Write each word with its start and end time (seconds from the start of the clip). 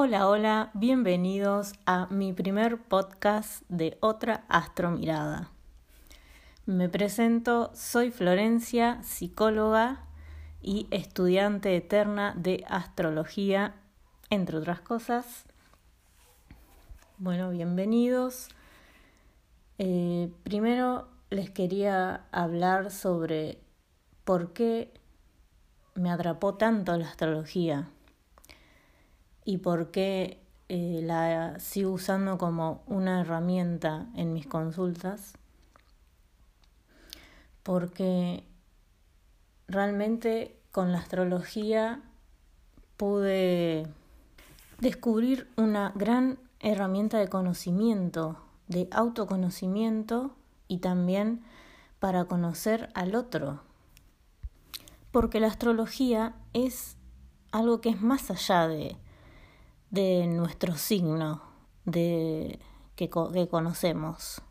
Hola, 0.00 0.28
hola, 0.28 0.70
bienvenidos 0.74 1.72
a 1.84 2.06
mi 2.06 2.32
primer 2.32 2.80
podcast 2.80 3.64
de 3.68 3.98
Otra 3.98 4.44
Astromirada. 4.48 5.50
Me 6.66 6.88
presento, 6.88 7.72
soy 7.74 8.12
Florencia, 8.12 9.02
psicóloga 9.02 10.04
y 10.62 10.86
estudiante 10.92 11.74
eterna 11.74 12.32
de 12.36 12.64
astrología, 12.68 13.74
entre 14.30 14.58
otras 14.58 14.80
cosas. 14.80 15.44
Bueno, 17.16 17.50
bienvenidos. 17.50 18.50
Eh, 19.78 20.30
primero 20.44 21.08
les 21.30 21.50
quería 21.50 22.24
hablar 22.30 22.92
sobre 22.92 23.58
por 24.24 24.52
qué 24.52 24.94
me 25.96 26.12
atrapó 26.12 26.54
tanto 26.54 26.96
la 26.96 27.08
astrología 27.08 27.88
y 29.48 29.56
por 29.56 29.90
qué 29.90 30.42
eh, 30.68 31.00
la 31.02 31.58
sigo 31.58 31.92
usando 31.92 32.36
como 32.36 32.82
una 32.86 33.22
herramienta 33.22 34.04
en 34.14 34.34
mis 34.34 34.46
consultas. 34.46 35.32
Porque 37.62 38.44
realmente 39.66 40.54
con 40.70 40.92
la 40.92 40.98
astrología 40.98 42.02
pude 42.98 43.86
descubrir 44.80 45.48
una 45.56 45.92
gran 45.94 46.38
herramienta 46.60 47.16
de 47.16 47.28
conocimiento, 47.28 48.36
de 48.66 48.86
autoconocimiento 48.90 50.36
y 50.66 50.80
también 50.80 51.42
para 52.00 52.26
conocer 52.26 52.90
al 52.92 53.14
otro. 53.14 53.62
Porque 55.10 55.40
la 55.40 55.46
astrología 55.46 56.34
es 56.52 56.98
algo 57.50 57.80
que 57.80 57.88
es 57.88 58.02
más 58.02 58.30
allá 58.30 58.68
de 58.68 58.98
de 59.90 60.26
nuestro 60.26 60.76
signo 60.76 61.42
de, 61.84 62.58
que, 62.96 63.08
que 63.08 63.48
conocemos. 63.48 64.42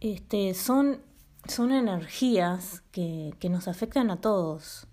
Este, 0.00 0.54
son, 0.54 1.00
son 1.48 1.72
energías 1.72 2.82
que, 2.92 3.34
que 3.38 3.48
nos 3.48 3.68
afectan 3.68 4.10
a 4.10 4.20
todos 4.20 4.86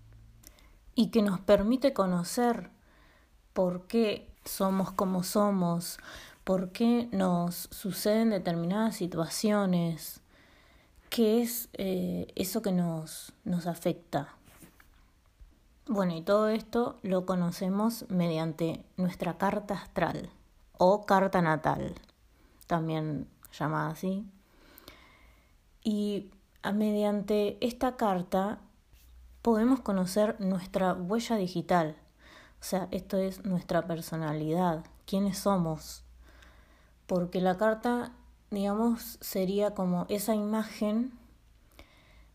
y 0.95 1.07
que 1.07 1.21
nos 1.21 1.39
permite 1.39 1.93
conocer 1.93 2.69
por 3.53 3.87
qué 3.87 4.31
somos 4.45 4.91
como 4.91 5.23
somos, 5.23 5.99
por 6.43 6.71
qué 6.71 7.09
nos 7.11 7.67
suceden 7.71 8.29
determinadas 8.29 8.95
situaciones, 8.95 10.21
qué 11.09 11.41
es 11.41 11.69
eh, 11.73 12.27
eso 12.35 12.61
que 12.61 12.71
nos, 12.71 13.33
nos 13.43 13.67
afecta. 13.67 14.35
Bueno, 15.87 16.15
y 16.15 16.21
todo 16.21 16.47
esto 16.49 16.99
lo 17.01 17.25
conocemos 17.25 18.05
mediante 18.09 18.85
nuestra 18.97 19.37
carta 19.37 19.73
astral 19.73 20.29
o 20.77 21.05
carta 21.05 21.41
natal, 21.41 21.95
también 22.67 23.27
llamada 23.51 23.89
así. 23.89 24.25
Y 25.83 26.29
mediante 26.71 27.57
esta 27.65 27.97
carta 27.97 28.59
podemos 29.41 29.79
conocer 29.79 30.39
nuestra 30.39 30.93
huella 30.93 31.35
digital, 31.35 31.95
o 32.59 32.63
sea, 32.63 32.87
esto 32.91 33.17
es 33.17 33.43
nuestra 33.43 33.87
personalidad, 33.87 34.85
quiénes 35.07 35.39
somos. 35.39 36.03
Porque 37.07 37.41
la 37.41 37.57
carta, 37.57 38.11
digamos, 38.51 39.17
sería 39.19 39.73
como 39.73 40.05
esa 40.09 40.35
imagen 40.35 41.11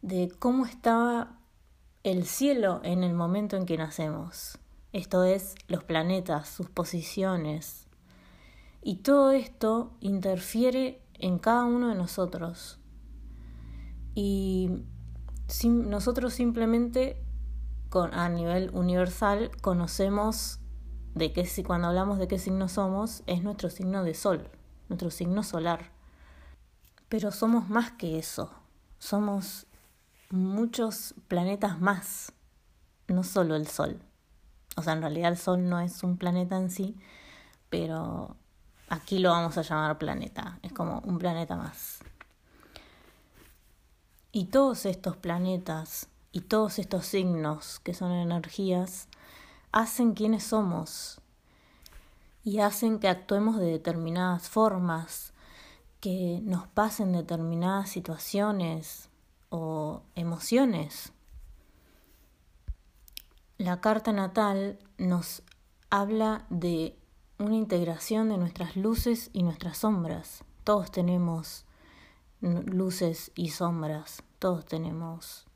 de 0.02 0.32
cómo 0.36 0.66
estaba 0.66 1.35
el 2.06 2.24
cielo 2.24 2.80
en 2.84 3.02
el 3.02 3.14
momento 3.14 3.56
en 3.56 3.66
que 3.66 3.76
nacemos, 3.76 4.60
esto 4.92 5.24
es 5.24 5.56
los 5.66 5.82
planetas, 5.82 6.48
sus 6.48 6.70
posiciones. 6.70 7.88
Y 8.80 8.98
todo 8.98 9.32
esto 9.32 9.90
interfiere 9.98 11.02
en 11.14 11.40
cada 11.40 11.64
uno 11.64 11.88
de 11.88 11.96
nosotros. 11.96 12.78
Y 14.14 14.84
nosotros 15.64 16.32
simplemente 16.32 17.20
con, 17.88 18.14
a 18.14 18.28
nivel 18.28 18.70
universal 18.72 19.50
conocemos 19.60 20.60
de 21.16 21.32
qué 21.32 21.44
si 21.44 21.64
cuando 21.64 21.88
hablamos 21.88 22.20
de 22.20 22.28
qué 22.28 22.38
signo 22.38 22.68
somos 22.68 23.24
es 23.26 23.42
nuestro 23.42 23.68
signo 23.68 24.04
de 24.04 24.14
sol, 24.14 24.48
nuestro 24.88 25.10
signo 25.10 25.42
solar. 25.42 25.90
Pero 27.08 27.32
somos 27.32 27.68
más 27.68 27.90
que 27.90 28.16
eso. 28.16 28.52
Somos 29.00 29.66
muchos 30.30 31.14
planetas 31.28 31.80
más, 31.80 32.32
no 33.08 33.22
solo 33.22 33.56
el 33.56 33.66
Sol. 33.66 34.00
O 34.76 34.82
sea, 34.82 34.92
en 34.92 35.00
realidad 35.00 35.32
el 35.32 35.38
Sol 35.38 35.68
no 35.68 35.80
es 35.80 36.02
un 36.02 36.16
planeta 36.18 36.56
en 36.56 36.70
sí, 36.70 36.96
pero 37.70 38.36
aquí 38.88 39.18
lo 39.18 39.30
vamos 39.30 39.56
a 39.58 39.62
llamar 39.62 39.98
planeta, 39.98 40.58
es 40.62 40.72
como 40.72 41.00
un 41.00 41.18
planeta 41.18 41.56
más. 41.56 42.00
Y 44.32 44.46
todos 44.46 44.84
estos 44.84 45.16
planetas 45.16 46.08
y 46.30 46.40
todos 46.42 46.78
estos 46.78 47.06
signos 47.06 47.80
que 47.80 47.94
son 47.94 48.12
energías 48.12 49.08
hacen 49.72 50.12
quienes 50.12 50.44
somos 50.44 51.20
y 52.44 52.60
hacen 52.60 52.98
que 52.98 53.08
actuemos 53.08 53.58
de 53.58 53.66
determinadas 53.66 54.48
formas, 54.48 55.32
que 56.00 56.40
nos 56.42 56.68
pasen 56.68 57.12
determinadas 57.12 57.88
situaciones, 57.88 59.08
o 59.56 60.02
emociones. 60.14 61.12
La 63.58 63.80
carta 63.80 64.12
natal 64.12 64.78
nos 64.98 65.42
habla 65.88 66.44
de 66.50 66.98
una 67.38 67.54
integración 67.54 68.28
de 68.28 68.36
nuestras 68.36 68.76
luces 68.76 69.30
y 69.32 69.42
nuestras 69.42 69.78
sombras. 69.78 70.44
Todos 70.64 70.90
tenemos 70.90 71.64
luces 72.40 73.32
y 73.34 73.50
sombras, 73.50 74.22
todos 74.38 74.66
tenemos 74.66 75.46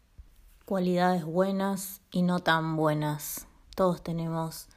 cualidades 0.64 1.24
buenas 1.24 2.00
y 2.10 2.22
no 2.22 2.38
tan 2.38 2.76
buenas. 2.76 3.46
Todos 3.76 4.02
tenemos 4.02 4.68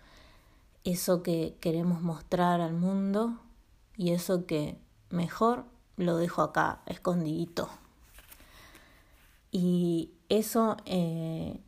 eso 0.84 1.24
que 1.24 1.58
queremos 1.62 2.02
mostrar 2.02 2.60
al 2.60 2.74
mundo 2.74 3.40
y 3.96 4.12
eso 4.12 4.46
que 4.46 4.78
mejor 5.10 5.66
lo 5.96 6.18
dejo 6.18 6.42
acá 6.42 6.82
escondidito. 6.88 7.70
Y 9.56 10.16
eso 10.30 10.78
eh, 10.86 11.62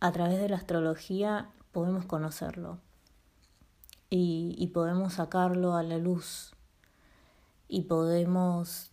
a 0.00 0.10
través 0.10 0.40
de 0.40 0.48
la 0.48 0.56
astrología 0.56 1.50
podemos 1.70 2.06
conocerlo 2.06 2.78
y, 4.08 4.54
y 4.58 4.68
podemos 4.68 5.12
sacarlo 5.12 5.74
a 5.74 5.82
la 5.82 5.98
luz 5.98 6.54
y 7.68 7.82
podemos 7.82 8.90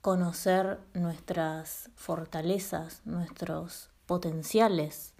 conocer 0.00 0.80
nuestras 0.94 1.90
fortalezas, 1.94 3.02
nuestros 3.04 3.90
potenciales 4.06 5.12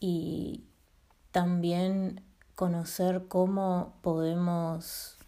y 0.00 0.64
también 1.32 2.24
conocer 2.54 3.28
cómo 3.28 3.98
podemos 4.00 5.18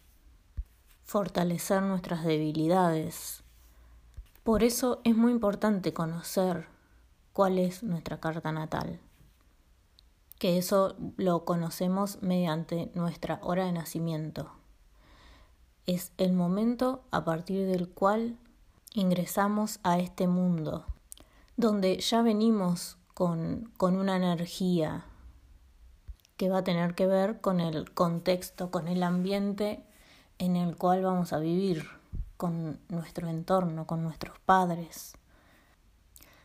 fortalecer 1.04 1.83
nuestras 1.83 2.25
debilidades 2.25 3.44
por 4.44 4.62
eso 4.62 5.00
es 5.05 5.16
muy 5.16 5.32
importante 5.32 5.94
conocer 5.94 6.66
cuál 7.32 7.59
es 7.59 7.82
nuestra 7.82 8.21
carta 8.21 8.53
natal, 8.53 9.00
que 10.38 10.59
eso 10.59 10.97
lo 11.16 11.47
conocemos 11.47 12.19
mediante 12.21 12.91
nuestra 12.94 13.41
hora 13.43 13.65
de 13.65 13.72
nacimiento. 13.72 14.53
Es 15.87 16.12
el 16.19 16.34
momento 16.34 17.04
a 17.10 17.25
partir 17.25 17.66
del 17.66 17.89
cual 17.89 18.36
ingresamos 18.92 19.80
a 19.83 19.98
este 19.98 20.28
mundo, 20.28 20.84
donde 21.57 21.97
ya 22.01 22.21
venimos 22.21 22.98
con, 23.15 23.72
con 23.78 23.97
una 23.97 24.16
energía 24.16 25.07
que 26.36 26.51
va 26.51 26.59
a 26.59 26.65
tener 26.65 26.95
que 26.95 27.07
ver 27.07 27.41
con 27.41 27.60
el 27.60 27.91
contexto, 27.92 28.71
con 28.71 28.89
el 28.89 29.04
ambiente 29.04 29.83
en 30.36 30.57
el 30.57 30.77
cual 30.77 31.03
vamos 31.03 31.33
a 31.33 31.39
vivir 31.39 32.03
con 32.44 32.78
nuestro 32.91 33.26
entorno, 33.28 33.86
con 33.86 34.02
nuestros 34.02 34.38
padres. 34.38 35.16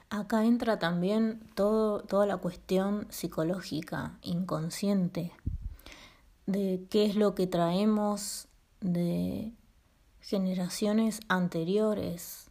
Acá 0.10 0.46
entra 0.46 0.80
también 0.80 1.42
toda 1.56 2.26
la 2.26 2.38
cuestión 2.38 3.06
psicológica, 3.10 4.18
inconsciente, 4.22 5.34
de 6.46 6.88
qué 6.90 7.06
es 7.06 7.18
lo 7.18 7.36
que 7.36 7.48
traemos 7.48 8.48
de 8.80 9.52
generaciones 10.22 11.20
anteriores, 11.28 12.50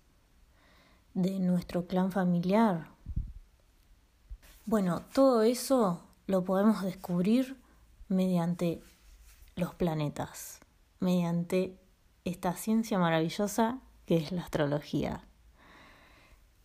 de 1.15 1.41
nuestro 1.41 1.87
clan 1.87 2.13
familiar. 2.13 2.89
Bueno, 4.67 5.01
todo 5.15 5.41
eso 5.41 6.03
lo 6.27 6.45
podemos 6.45 6.83
descubrir 6.83 7.57
mediante 8.09 8.83
los 9.57 9.75
planetas, 9.75 10.61
mediante 11.01 11.79
esta 12.25 12.55
ciencia 12.55 12.99
maravillosa 12.99 13.81
que 14.07 14.17
es 14.17 14.33
la 14.33 14.43
astrología. 14.43 15.25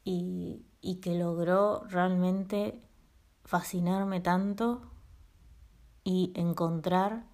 Y, 0.06 0.66
y 0.82 0.96
que 0.96 1.18
logró 1.18 1.84
realmente 1.90 2.82
fascinarme 3.46 4.20
tanto 4.20 4.82
y 6.04 6.34
encontrar 6.36 7.26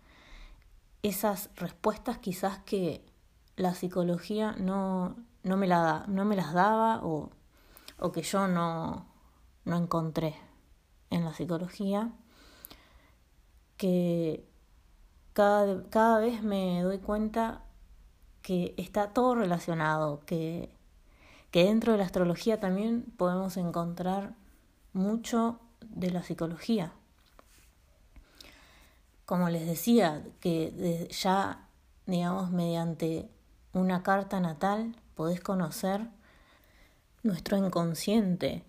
esas 1.01 1.49
respuestas 1.55 2.19
quizás 2.19 2.59
que 2.59 3.05
la 3.55 3.73
psicología 3.73 4.53
no, 4.53 5.15
no, 5.43 5.57
me, 5.57 5.67
la 5.67 6.05
no 6.07 6.25
me 6.25 6.35
las 6.35 6.53
daba 6.53 7.01
o, 7.03 7.31
o 7.99 8.11
que 8.11 8.21
yo 8.21 8.47
no, 8.47 9.07
no 9.65 9.77
encontré 9.77 10.35
en 11.09 11.25
la 11.25 11.33
psicología, 11.33 12.11
que 13.77 14.47
cada, 15.33 15.89
cada 15.89 16.19
vez 16.19 16.43
me 16.43 16.81
doy 16.83 16.99
cuenta 16.99 17.63
que 18.41 18.73
está 18.77 19.09
todo 19.09 19.35
relacionado, 19.35 20.21
que, 20.25 20.69
que 21.51 21.65
dentro 21.65 21.91
de 21.91 21.99
la 21.99 22.05
astrología 22.05 22.59
también 22.59 23.03
podemos 23.17 23.57
encontrar 23.57 24.33
mucho 24.93 25.59
de 25.81 26.11
la 26.11 26.23
psicología. 26.23 26.93
Como 29.25 29.49
les 29.49 29.67
decía, 29.67 30.23
que 30.39 31.07
ya, 31.11 31.67
digamos, 32.05 32.51
mediante 32.51 33.29
una 33.73 34.01
carta 34.01 34.39
natal 34.39 34.95
podés 35.15 35.41
conocer 35.41 36.09
nuestro 37.23 37.57
inconsciente, 37.57 38.63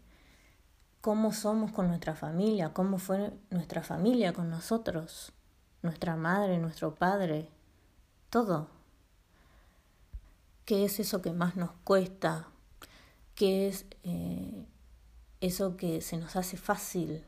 cómo 1.01 1.33
somos 1.33 1.73
con 1.73 1.89
nuestra 1.89 2.15
familia, 2.15 2.73
cómo 2.73 2.99
fue 2.99 3.33
nuestra 3.51 3.83
familia 3.83 4.33
con 4.33 4.51
nosotros, 4.51 5.33
nuestra 5.83 6.17
madre, 6.17 6.59
nuestro 6.59 6.95
padre, 6.95 7.49
todo. 8.29 8.69
¿Qué 10.71 10.85
es 10.85 11.01
eso 11.01 11.21
que 11.21 11.33
más 11.33 11.57
nos 11.57 11.73
cuesta? 11.83 12.47
¿Qué 13.35 13.67
es 13.67 13.87
eh, 14.05 14.67
eso 15.41 15.77
que 15.77 16.01
se 16.01 16.17
nos 16.17 16.37
hace 16.37 16.57
fácil? 16.57 17.25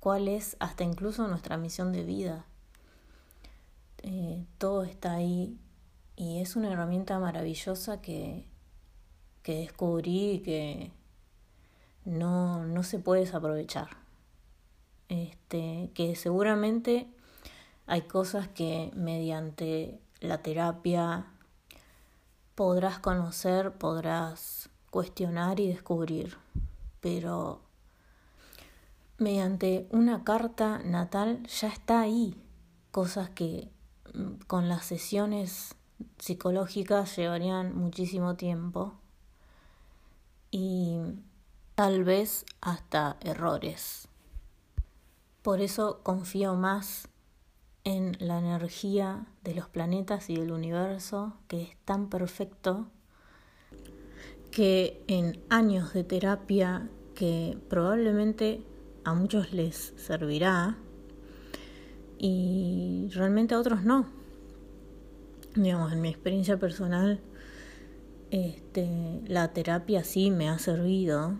¿Cuál 0.00 0.26
es 0.26 0.56
hasta 0.58 0.82
incluso 0.82 1.28
nuestra 1.28 1.56
misión 1.56 1.92
de 1.92 2.02
vida? 2.02 2.46
Eh, 4.02 4.44
todo 4.58 4.82
está 4.82 5.12
ahí 5.12 5.56
y 6.16 6.40
es 6.40 6.56
una 6.56 6.72
herramienta 6.72 7.16
maravillosa 7.20 8.00
que, 8.00 8.44
que 9.44 9.54
descubrí 9.54 10.42
que 10.44 10.90
no, 12.04 12.64
no 12.66 12.82
se 12.82 12.98
puede 12.98 13.20
desaprovechar. 13.20 13.98
Este, 15.08 15.92
que 15.94 16.16
seguramente 16.16 17.06
hay 17.86 18.02
cosas 18.02 18.48
que 18.48 18.90
mediante 18.96 20.00
la 20.18 20.42
terapia 20.42 21.30
podrás 22.54 22.98
conocer, 22.98 23.72
podrás 23.72 24.68
cuestionar 24.90 25.58
y 25.60 25.68
descubrir, 25.68 26.36
pero 27.00 27.60
mediante 29.18 29.88
una 29.90 30.24
carta 30.24 30.78
natal 30.78 31.46
ya 31.46 31.68
está 31.68 32.00
ahí, 32.00 32.36
cosas 32.90 33.30
que 33.30 33.70
mm, 34.14 34.44
con 34.46 34.68
las 34.68 34.84
sesiones 34.84 35.74
psicológicas 36.18 37.16
llevarían 37.16 37.76
muchísimo 37.76 38.36
tiempo 38.36 38.94
y 40.50 40.98
tal 41.74 42.04
vez 42.04 42.46
hasta 42.60 43.16
errores. 43.20 44.08
Por 45.42 45.60
eso 45.60 46.00
confío 46.02 46.54
más 46.54 47.08
en 47.84 48.16
la 48.18 48.38
energía 48.38 49.26
de 49.44 49.54
los 49.54 49.68
planetas 49.68 50.30
y 50.30 50.36
del 50.36 50.52
universo, 50.52 51.34
que 51.48 51.62
es 51.62 51.76
tan 51.84 52.08
perfecto, 52.08 52.88
que 54.50 55.02
en 55.06 55.40
años 55.50 55.92
de 55.92 56.04
terapia 56.04 56.88
que 57.14 57.58
probablemente 57.68 58.62
a 59.04 59.12
muchos 59.14 59.52
les 59.52 59.92
servirá 59.96 60.76
y 62.18 63.10
realmente 63.12 63.54
a 63.54 63.58
otros 63.58 63.84
no. 63.84 64.06
Digamos, 65.54 65.92
en 65.92 66.00
mi 66.00 66.08
experiencia 66.08 66.58
personal, 66.58 67.20
este, 68.30 69.20
la 69.26 69.52
terapia 69.52 70.02
sí 70.02 70.30
me 70.30 70.48
ha 70.48 70.58
servido, 70.58 71.34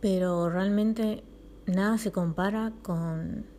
pero 0.00 0.48
realmente 0.48 1.24
nada 1.66 1.98
se 1.98 2.12
compara 2.12 2.72
con 2.82 3.57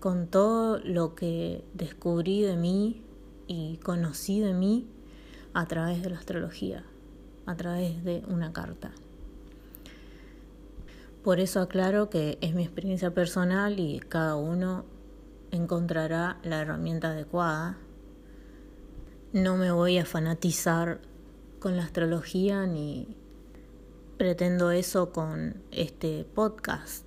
con 0.00 0.26
todo 0.26 0.78
lo 0.78 1.14
que 1.14 1.62
descubrí 1.74 2.42
de 2.42 2.56
mí 2.56 3.02
y 3.46 3.76
conocí 3.78 4.40
de 4.40 4.54
mí 4.54 4.88
a 5.52 5.66
través 5.66 6.02
de 6.02 6.10
la 6.10 6.18
astrología, 6.18 6.84
a 7.44 7.54
través 7.54 8.02
de 8.02 8.22
una 8.26 8.52
carta. 8.52 8.92
Por 11.22 11.38
eso 11.38 11.60
aclaro 11.60 12.08
que 12.08 12.38
es 12.40 12.54
mi 12.54 12.62
experiencia 12.62 13.12
personal 13.12 13.78
y 13.78 14.00
cada 14.00 14.36
uno 14.36 14.86
encontrará 15.50 16.38
la 16.44 16.62
herramienta 16.62 17.10
adecuada. 17.10 17.76
No 19.34 19.58
me 19.58 19.70
voy 19.70 19.98
a 19.98 20.06
fanatizar 20.06 21.02
con 21.58 21.76
la 21.76 21.84
astrología 21.84 22.66
ni 22.66 23.16
pretendo 24.16 24.70
eso 24.70 25.12
con 25.12 25.62
este 25.72 26.24
podcast, 26.24 27.04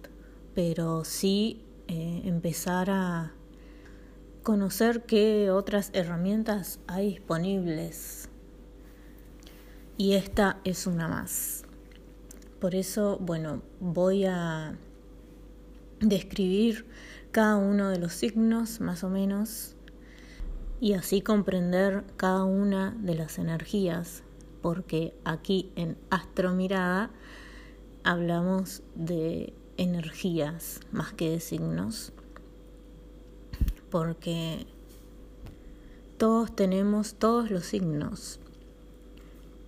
pero 0.53 1.03
sí 1.05 1.65
eh, 1.93 2.21
empezar 2.25 2.89
a 2.89 3.33
conocer 4.41 5.03
qué 5.03 5.51
otras 5.51 5.91
herramientas 5.93 6.79
hay 6.87 7.09
disponibles. 7.09 8.29
Y 9.95 10.13
esta 10.13 10.59
es 10.63 10.87
una 10.87 11.07
más. 11.07 11.65
Por 12.59 12.73
eso, 12.73 13.19
bueno, 13.21 13.61
voy 13.79 14.25
a 14.25 14.75
describir 15.99 16.87
cada 17.31 17.57
uno 17.57 17.89
de 17.89 17.99
los 17.99 18.13
signos 18.13 18.81
más 18.81 19.03
o 19.03 19.09
menos 19.09 19.75
y 20.81 20.93
así 20.93 21.21
comprender 21.21 22.03
cada 22.17 22.43
una 22.43 22.97
de 22.99 23.13
las 23.13 23.37
energías, 23.37 24.23
porque 24.63 25.13
aquí 25.25 25.71
en 25.75 25.95
Astromirada 26.09 27.11
hablamos 28.03 28.81
de 28.95 29.53
energías 29.77 30.79
más 30.91 31.13
que 31.13 31.31
de 31.31 31.39
signos, 31.39 32.11
porque 33.89 34.65
todos 36.17 36.55
tenemos 36.55 37.15
todos 37.15 37.51
los 37.51 37.65
signos, 37.65 38.39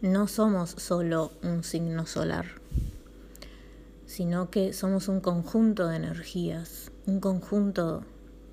no 0.01 0.27
somos 0.27 0.69
solo 0.69 1.31
un 1.41 1.63
signo 1.63 2.05
solar, 2.05 2.45
sino 4.05 4.49
que 4.51 4.71
somos 4.73 5.07
un 5.07 5.19
conjunto 5.19 5.87
de 5.87 5.97
energías, 5.97 6.91
un 7.07 7.19
conjunto 7.19 8.03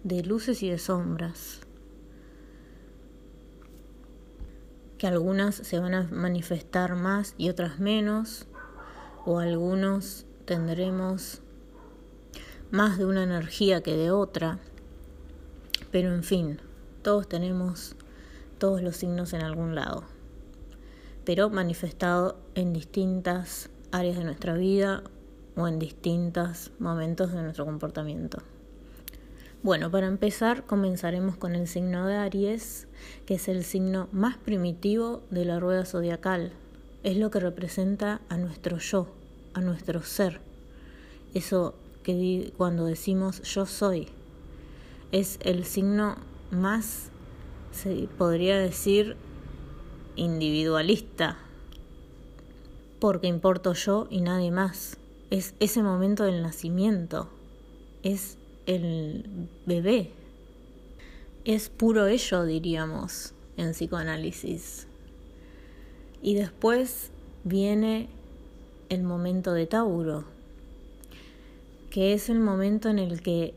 de 0.02 0.22
luces 0.22 0.62
y 0.62 0.70
de 0.70 0.78
sombras, 0.78 1.60
que 4.98 5.06
algunas 5.06 5.54
se 5.54 5.78
van 5.78 5.94
a 5.94 6.08
manifestar 6.10 6.96
más 6.96 7.34
y 7.36 7.50
otras 7.50 7.78
menos, 7.78 8.46
o 9.26 9.38
algunos 9.38 10.26
tendremos 10.44 11.41
más 12.72 12.96
de 12.96 13.04
una 13.04 13.22
energía 13.22 13.82
que 13.82 13.94
de 13.94 14.10
otra, 14.10 14.58
pero 15.90 16.14
en 16.14 16.24
fin, 16.24 16.58
todos 17.02 17.28
tenemos 17.28 17.94
todos 18.56 18.80
los 18.80 18.96
signos 18.96 19.34
en 19.34 19.42
algún 19.42 19.74
lado, 19.74 20.04
pero 21.26 21.50
manifestado 21.50 22.38
en 22.54 22.72
distintas 22.72 23.68
áreas 23.90 24.16
de 24.16 24.24
nuestra 24.24 24.54
vida 24.54 25.02
o 25.54 25.68
en 25.68 25.78
distintos 25.78 26.70
momentos 26.78 27.30
de 27.32 27.42
nuestro 27.42 27.66
comportamiento. 27.66 28.38
Bueno, 29.62 29.90
para 29.90 30.06
empezar 30.06 30.64
comenzaremos 30.64 31.36
con 31.36 31.54
el 31.54 31.68
signo 31.68 32.06
de 32.06 32.16
Aries, 32.16 32.88
que 33.26 33.34
es 33.34 33.48
el 33.48 33.64
signo 33.64 34.08
más 34.12 34.38
primitivo 34.38 35.22
de 35.28 35.44
la 35.44 35.60
rueda 35.60 35.84
zodiacal. 35.84 36.52
Es 37.02 37.18
lo 37.18 37.30
que 37.30 37.38
representa 37.38 38.22
a 38.30 38.38
nuestro 38.38 38.78
yo, 38.78 39.08
a 39.52 39.60
nuestro 39.60 40.00
ser. 40.02 40.40
Eso 41.34 41.74
que 42.02 42.52
cuando 42.56 42.84
decimos 42.84 43.42
yo 43.42 43.66
soy, 43.66 44.08
es 45.12 45.38
el 45.42 45.64
signo 45.64 46.16
más, 46.50 47.10
se 47.70 48.08
podría 48.18 48.58
decir, 48.58 49.16
individualista, 50.16 51.38
porque 52.98 53.26
importo 53.26 53.72
yo 53.72 54.06
y 54.10 54.20
nadie 54.20 54.50
más. 54.50 54.96
Es 55.30 55.54
ese 55.60 55.82
momento 55.82 56.24
del 56.24 56.42
nacimiento, 56.42 57.28
es 58.02 58.36
el 58.66 59.48
bebé, 59.66 60.10
es 61.44 61.68
puro 61.68 62.06
ello, 62.06 62.44
diríamos, 62.44 63.34
en 63.56 63.72
psicoanálisis. 63.72 64.86
Y 66.22 66.34
después 66.34 67.10
viene 67.44 68.08
el 68.88 69.02
momento 69.02 69.52
de 69.52 69.66
Tauro, 69.66 70.24
que 71.92 72.14
es 72.14 72.30
el 72.30 72.40
momento 72.40 72.88
en 72.88 72.98
el 72.98 73.20
que 73.20 73.52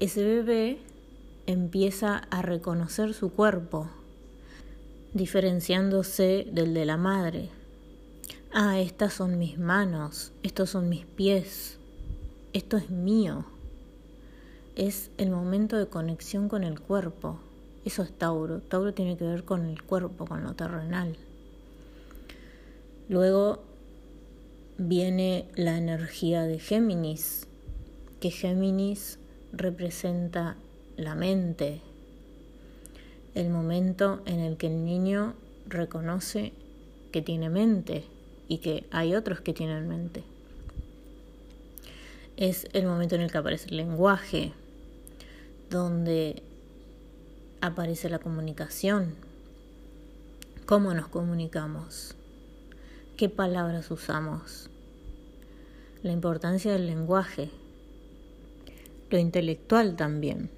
ese 0.00 0.24
bebé 0.24 0.78
empieza 1.46 2.16
a 2.16 2.42
reconocer 2.42 3.14
su 3.14 3.30
cuerpo, 3.30 3.88
diferenciándose 5.14 6.48
del 6.50 6.74
de 6.74 6.84
la 6.84 6.96
madre. 6.96 7.50
Ah, 8.52 8.80
estas 8.80 9.12
son 9.12 9.38
mis 9.38 9.58
manos, 9.58 10.32
estos 10.42 10.70
son 10.70 10.88
mis 10.88 11.06
pies, 11.06 11.78
esto 12.52 12.76
es 12.76 12.90
mío. 12.90 13.44
es 14.74 15.12
el 15.16 15.30
momento 15.30 15.76
de 15.76 15.86
conexión 15.86 16.48
con 16.48 16.64
el 16.64 16.80
cuerpo. 16.80 17.38
Eso 17.84 18.02
es 18.02 18.10
Tauro. 18.10 18.60
Tauro 18.60 18.92
tiene 18.92 19.16
que 19.16 19.24
ver 19.24 19.44
con 19.44 19.66
el 19.66 19.82
cuerpo, 19.82 20.26
con 20.26 20.42
lo 20.42 20.54
terrenal. 20.54 21.16
Luego 23.08 23.60
viene 24.78 25.48
la 25.56 25.76
energía 25.78 26.42
de 26.42 26.60
Géminis, 26.60 27.47
que 28.20 28.30
Géminis 28.30 29.18
representa 29.52 30.56
la 30.96 31.14
mente, 31.14 31.80
el 33.34 33.50
momento 33.50 34.20
en 34.26 34.40
el 34.40 34.56
que 34.56 34.66
el 34.66 34.84
niño 34.84 35.34
reconoce 35.66 36.52
que 37.12 37.22
tiene 37.22 37.48
mente 37.48 38.04
y 38.48 38.58
que 38.58 38.86
hay 38.90 39.14
otros 39.14 39.40
que 39.40 39.52
tienen 39.52 39.88
mente. 39.88 40.24
Es 42.36 42.66
el 42.72 42.86
momento 42.86 43.14
en 43.14 43.22
el 43.22 43.30
que 43.30 43.38
aparece 43.38 43.68
el 43.68 43.76
lenguaje, 43.76 44.52
donde 45.70 46.42
aparece 47.60 48.08
la 48.08 48.18
comunicación, 48.18 49.14
cómo 50.66 50.94
nos 50.94 51.08
comunicamos, 51.08 52.14
qué 53.16 53.28
palabras 53.28 53.90
usamos, 53.90 54.70
la 56.02 56.12
importancia 56.12 56.72
del 56.72 56.86
lenguaje, 56.86 57.50
lo 59.10 59.18
intelectual 59.18 59.96
también, 59.96 60.50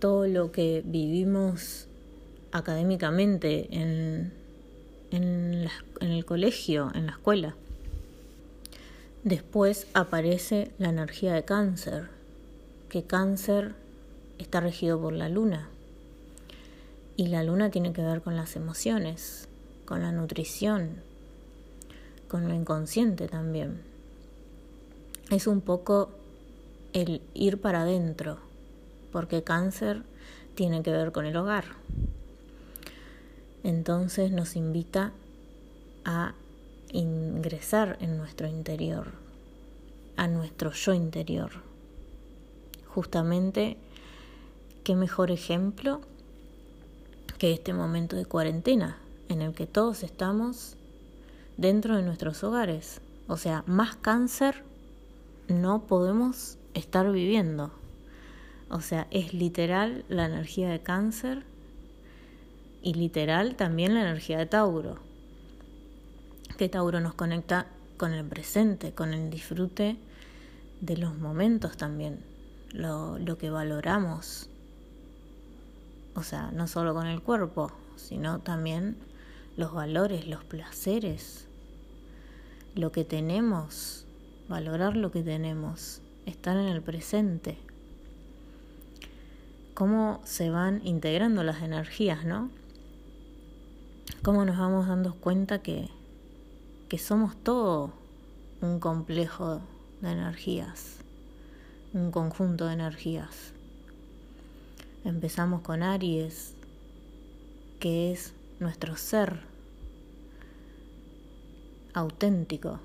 todo 0.00 0.26
lo 0.26 0.52
que 0.52 0.82
vivimos 0.84 1.86
académicamente 2.52 3.68
en, 3.70 4.32
en, 5.10 5.68
el 6.00 6.24
colegio, 6.24 6.90
en 6.94 7.06
la 7.06 7.12
escuela. 7.12 7.56
Después 9.22 9.86
aparece 9.94 10.70
la 10.78 10.90
energía 10.90 11.32
de 11.32 11.44
cáncer, 11.44 12.08
que 12.88 13.04
cáncer 13.04 13.74
está 14.38 14.60
regido 14.60 15.00
por 15.00 15.12
la 15.12 15.28
luna. 15.28 15.68
Y 17.16 17.28
la 17.28 17.42
luna 17.42 17.70
tiene 17.70 17.92
que 17.92 18.02
ver 18.02 18.22
con 18.22 18.36
las 18.36 18.56
emociones, 18.56 19.48
con 19.84 20.02
la 20.02 20.12
nutrición, 20.12 21.02
con 22.28 22.48
lo 22.48 22.54
inconsciente 22.54 23.28
también. 23.28 23.80
Es 25.30 25.46
un 25.46 25.60
poco 25.60 26.10
el 26.94 27.20
ir 27.34 27.60
para 27.60 27.82
adentro, 27.82 28.38
porque 29.12 29.44
cáncer 29.44 30.02
tiene 30.54 30.82
que 30.82 30.90
ver 30.90 31.12
con 31.12 31.26
el 31.26 31.36
hogar. 31.36 31.64
Entonces 33.62 34.32
nos 34.32 34.56
invita 34.56 35.12
a 36.06 36.32
ingresar 36.92 37.98
en 38.00 38.16
nuestro 38.16 38.48
interior, 38.48 39.12
a 40.16 40.28
nuestro 40.28 40.72
yo 40.72 40.94
interior 40.94 41.74
justamente 42.94 43.76
qué 44.84 44.94
mejor 44.94 45.32
ejemplo 45.32 46.00
que 47.38 47.52
este 47.52 47.72
momento 47.72 48.14
de 48.14 48.24
cuarentena 48.24 48.98
en 49.28 49.42
el 49.42 49.52
que 49.52 49.66
todos 49.66 50.04
estamos 50.04 50.76
dentro 51.56 51.96
de 51.96 52.02
nuestros 52.02 52.44
hogares. 52.44 53.00
O 53.26 53.36
sea, 53.36 53.64
más 53.66 53.96
cáncer 53.96 54.62
no 55.48 55.86
podemos 55.86 56.56
estar 56.74 57.10
viviendo. 57.10 57.72
O 58.70 58.80
sea, 58.80 59.06
es 59.10 59.34
literal 59.34 60.04
la 60.08 60.26
energía 60.26 60.68
de 60.68 60.80
cáncer 60.80 61.44
y 62.82 62.94
literal 62.94 63.56
también 63.56 63.94
la 63.94 64.02
energía 64.02 64.38
de 64.38 64.46
Tauro. 64.46 64.98
Que 66.58 66.68
Tauro 66.68 67.00
nos 67.00 67.14
conecta 67.14 67.66
con 67.96 68.12
el 68.12 68.24
presente, 68.24 68.92
con 68.92 69.14
el 69.14 69.30
disfrute 69.30 69.96
de 70.80 70.96
los 70.96 71.16
momentos 71.16 71.76
también 71.76 72.20
lo, 72.74 73.38
que 73.38 73.50
valoramos. 73.50 74.48
O 76.14 76.22
sea, 76.22 76.50
no 76.52 76.66
solo 76.66 76.94
con 76.94 77.06
el 77.06 77.22
cuerpo, 77.22 77.72
sino 77.96 78.40
también 78.40 78.96
los 79.56 79.72
valores, 79.72 80.26
los 80.26 80.44
placeres, 80.44 81.48
lo 82.74 82.92
que 82.92 83.04
tenemos, 83.04 84.06
valorar 84.48 84.96
lo 84.96 85.10
que 85.10 85.22
tenemos, 85.22 86.02
estar 86.26 86.56
en 86.56 86.66
el 86.66 86.82
presente. 86.82 87.58
Cómo 89.74 90.20
se 90.24 90.50
van 90.50 90.80
integrando 90.86 91.42
las 91.42 91.62
energías, 91.62 92.24
¿no? 92.24 92.50
Cómo 94.22 94.44
nos 94.44 94.58
vamos 94.58 94.86
dando 94.86 95.14
cuenta 95.14 95.60
que, 95.60 95.88
que 96.88 96.98
somos 96.98 97.36
todo 97.36 97.92
un 98.60 98.80
complejo 98.80 99.60
de 100.00 100.12
energías 100.12 101.04
un 101.94 102.10
conjunto 102.10 102.66
de 102.66 102.74
energías. 102.74 103.52
Empezamos 105.04 105.62
con 105.62 105.84
Aries, 105.84 106.54
que 107.78 108.12
es 108.12 108.32
nuestro 108.58 108.96
ser 108.96 109.42
auténtico. 111.92 112.80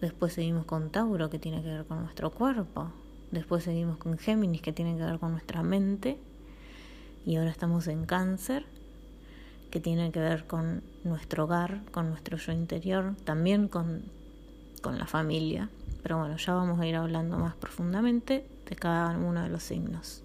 Después 0.00 0.34
seguimos 0.34 0.66
con 0.66 0.90
Tauro, 0.90 1.30
que 1.30 1.38
tiene 1.38 1.62
que 1.62 1.68
ver 1.68 1.84
con 1.86 2.02
nuestro 2.02 2.30
cuerpo. 2.30 2.90
Después 3.30 3.64
seguimos 3.64 3.96
con 3.96 4.18
Géminis, 4.18 4.60
que 4.60 4.72
tiene 4.72 4.96
que 4.96 5.04
ver 5.04 5.18
con 5.18 5.32
nuestra 5.32 5.62
mente. 5.62 6.18
Y 7.24 7.36
ahora 7.36 7.50
estamos 7.50 7.88
en 7.88 8.04
Cáncer, 8.04 8.66
que 9.70 9.80
tiene 9.80 10.12
que 10.12 10.20
ver 10.20 10.46
con 10.46 10.82
nuestro 11.02 11.44
hogar, 11.44 11.82
con 11.92 12.10
nuestro 12.10 12.36
yo 12.36 12.52
interior, 12.52 13.14
también 13.24 13.68
con, 13.68 14.02
con 14.82 14.98
la 14.98 15.06
familia. 15.06 15.70
Pero 16.02 16.18
bueno, 16.18 16.36
ya 16.36 16.54
vamos 16.54 16.78
a 16.78 16.86
ir 16.86 16.94
hablando 16.94 17.38
más 17.38 17.56
profundamente 17.56 18.46
de 18.68 18.76
cada 18.76 19.16
uno 19.18 19.42
de 19.42 19.48
los 19.48 19.62
signos. 19.62 20.22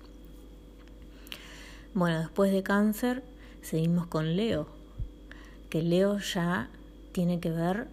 Bueno, 1.94 2.20
después 2.20 2.52
de 2.52 2.62
cáncer 2.62 3.24
seguimos 3.62 4.08
con 4.08 4.36
Leo, 4.36 4.68
que 5.70 5.82
Leo 5.82 6.20
ya 6.20 6.70
tiene 7.12 7.40
que 7.40 7.52
ver 7.52 7.88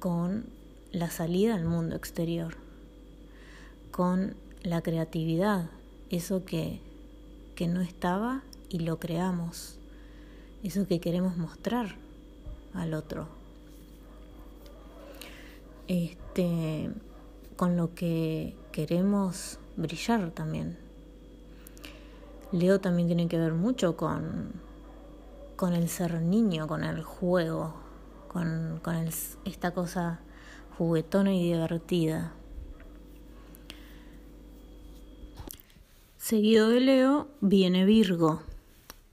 con 0.00 0.55
la 0.92 1.10
salida 1.10 1.54
al 1.54 1.64
mundo 1.64 1.96
exterior, 1.96 2.56
con 3.90 4.36
la 4.62 4.82
creatividad, 4.82 5.70
eso 6.10 6.44
que, 6.44 6.80
que 7.54 7.68
no 7.68 7.80
estaba 7.80 8.42
y 8.68 8.80
lo 8.80 8.98
creamos, 8.98 9.78
eso 10.62 10.86
que 10.86 11.00
queremos 11.00 11.36
mostrar 11.36 11.96
al 12.74 12.94
otro. 12.94 13.28
Este, 15.88 16.90
con 17.56 17.76
lo 17.76 17.94
que 17.94 18.56
queremos 18.72 19.58
brillar 19.76 20.30
también. 20.32 20.76
Leo 22.52 22.80
también 22.80 23.08
tiene 23.08 23.28
que 23.28 23.38
ver 23.38 23.52
mucho 23.52 23.96
con, 23.96 24.52
con 25.56 25.72
el 25.72 25.88
ser 25.88 26.20
niño, 26.22 26.66
con 26.66 26.84
el 26.84 27.02
juego, 27.02 27.74
con, 28.28 28.80
con 28.82 28.96
esta 29.44 29.72
cosa 29.72 30.20
juguetona 30.76 31.34
y 31.34 31.52
divertida. 31.52 32.34
Seguido 36.18 36.68
de 36.68 36.80
Leo 36.80 37.28
viene 37.40 37.84
Virgo, 37.84 38.42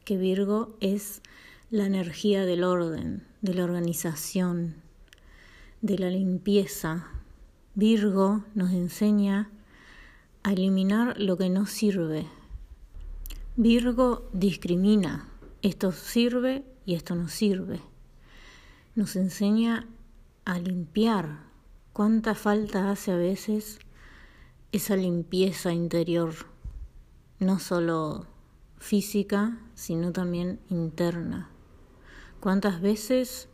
que 0.03 0.17
Virgo 0.17 0.75
es 0.81 1.21
la 1.69 1.85
energía 1.85 2.45
del 2.45 2.63
orden, 2.63 3.25
de 3.41 3.53
la 3.53 3.63
organización, 3.63 4.75
de 5.81 5.99
la 5.99 6.09
limpieza. 6.09 7.07
Virgo 7.75 8.43
nos 8.55 8.71
enseña 8.71 9.49
a 10.43 10.53
eliminar 10.53 11.19
lo 11.19 11.37
que 11.37 11.49
no 11.49 11.65
sirve. 11.65 12.25
Virgo 13.55 14.27
discrimina, 14.33 15.29
esto 15.61 15.91
sirve 15.91 16.65
y 16.85 16.95
esto 16.95 17.15
no 17.15 17.29
sirve. 17.29 17.79
Nos 18.95 19.15
enseña 19.15 19.87
a 20.45 20.59
limpiar. 20.59 21.52
Cuánta 21.93 22.33
falta 22.33 22.89
hace 22.89 23.11
a 23.11 23.17
veces 23.17 23.77
esa 24.71 24.95
limpieza 24.95 25.73
interior, 25.73 26.33
no 27.37 27.59
solo 27.59 28.25
física, 28.79 29.59
sino 29.75 30.11
también 30.11 30.59
interna. 30.69 31.51
¿Cuántas 32.39 32.81
veces 32.81 33.47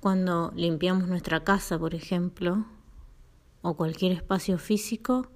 cuando 0.00 0.50
limpiamos 0.56 1.08
nuestra 1.08 1.44
casa, 1.44 1.78
por 1.78 1.94
ejemplo, 1.94 2.64
o 3.60 3.76
cualquier 3.76 4.12
espacio 4.12 4.56
físico, 4.56 5.28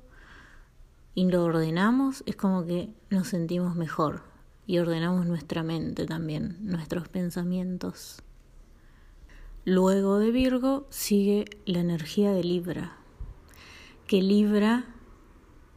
y 1.14 1.31
lo 1.31 1.45
ordenamos, 1.45 2.23
es 2.25 2.37
como 2.37 2.64
que 2.64 2.95
nos 3.11 3.28
sentimos 3.28 3.76
mejor 3.76 4.23
y 4.67 4.78
ordenamos 4.78 5.26
nuestra 5.26 5.62
mente 5.62 6.07
también, 6.07 6.57
nuestros 6.62 7.09
pensamientos. 7.09 8.23
Luego 9.71 10.19
de 10.19 10.31
Virgo 10.31 10.87
sigue 10.89 11.45
la 11.67 11.81
energía 11.81 12.33
de 12.33 12.43
Libra, 12.43 12.97
que 14.07 14.23
Libra 14.23 14.87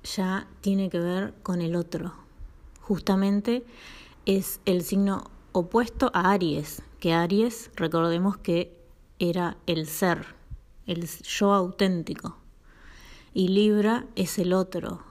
ya 0.02 0.48
tiene 0.62 0.90
que 0.90 0.98
ver 0.98 1.34
con 1.44 1.62
el 1.62 1.76
otro. 1.76 2.14
Justamente 2.80 3.66
es 4.26 4.62
el 4.64 4.84
signo 4.84 5.30
opuesto 5.52 6.10
a 6.14 6.32
Aries, 6.32 6.84
que 7.02 7.12
Aries, 7.12 7.70
recordemos 7.76 8.38
que 8.38 8.80
era 9.20 9.58
el 9.68 9.88
ser, 9.88 10.26
el 10.88 11.06
yo 11.06 11.52
auténtico. 11.52 12.38
Y 13.34 13.50
Libra 13.50 14.06
es 14.16 14.40
el 14.40 14.54
otro, 14.54 15.04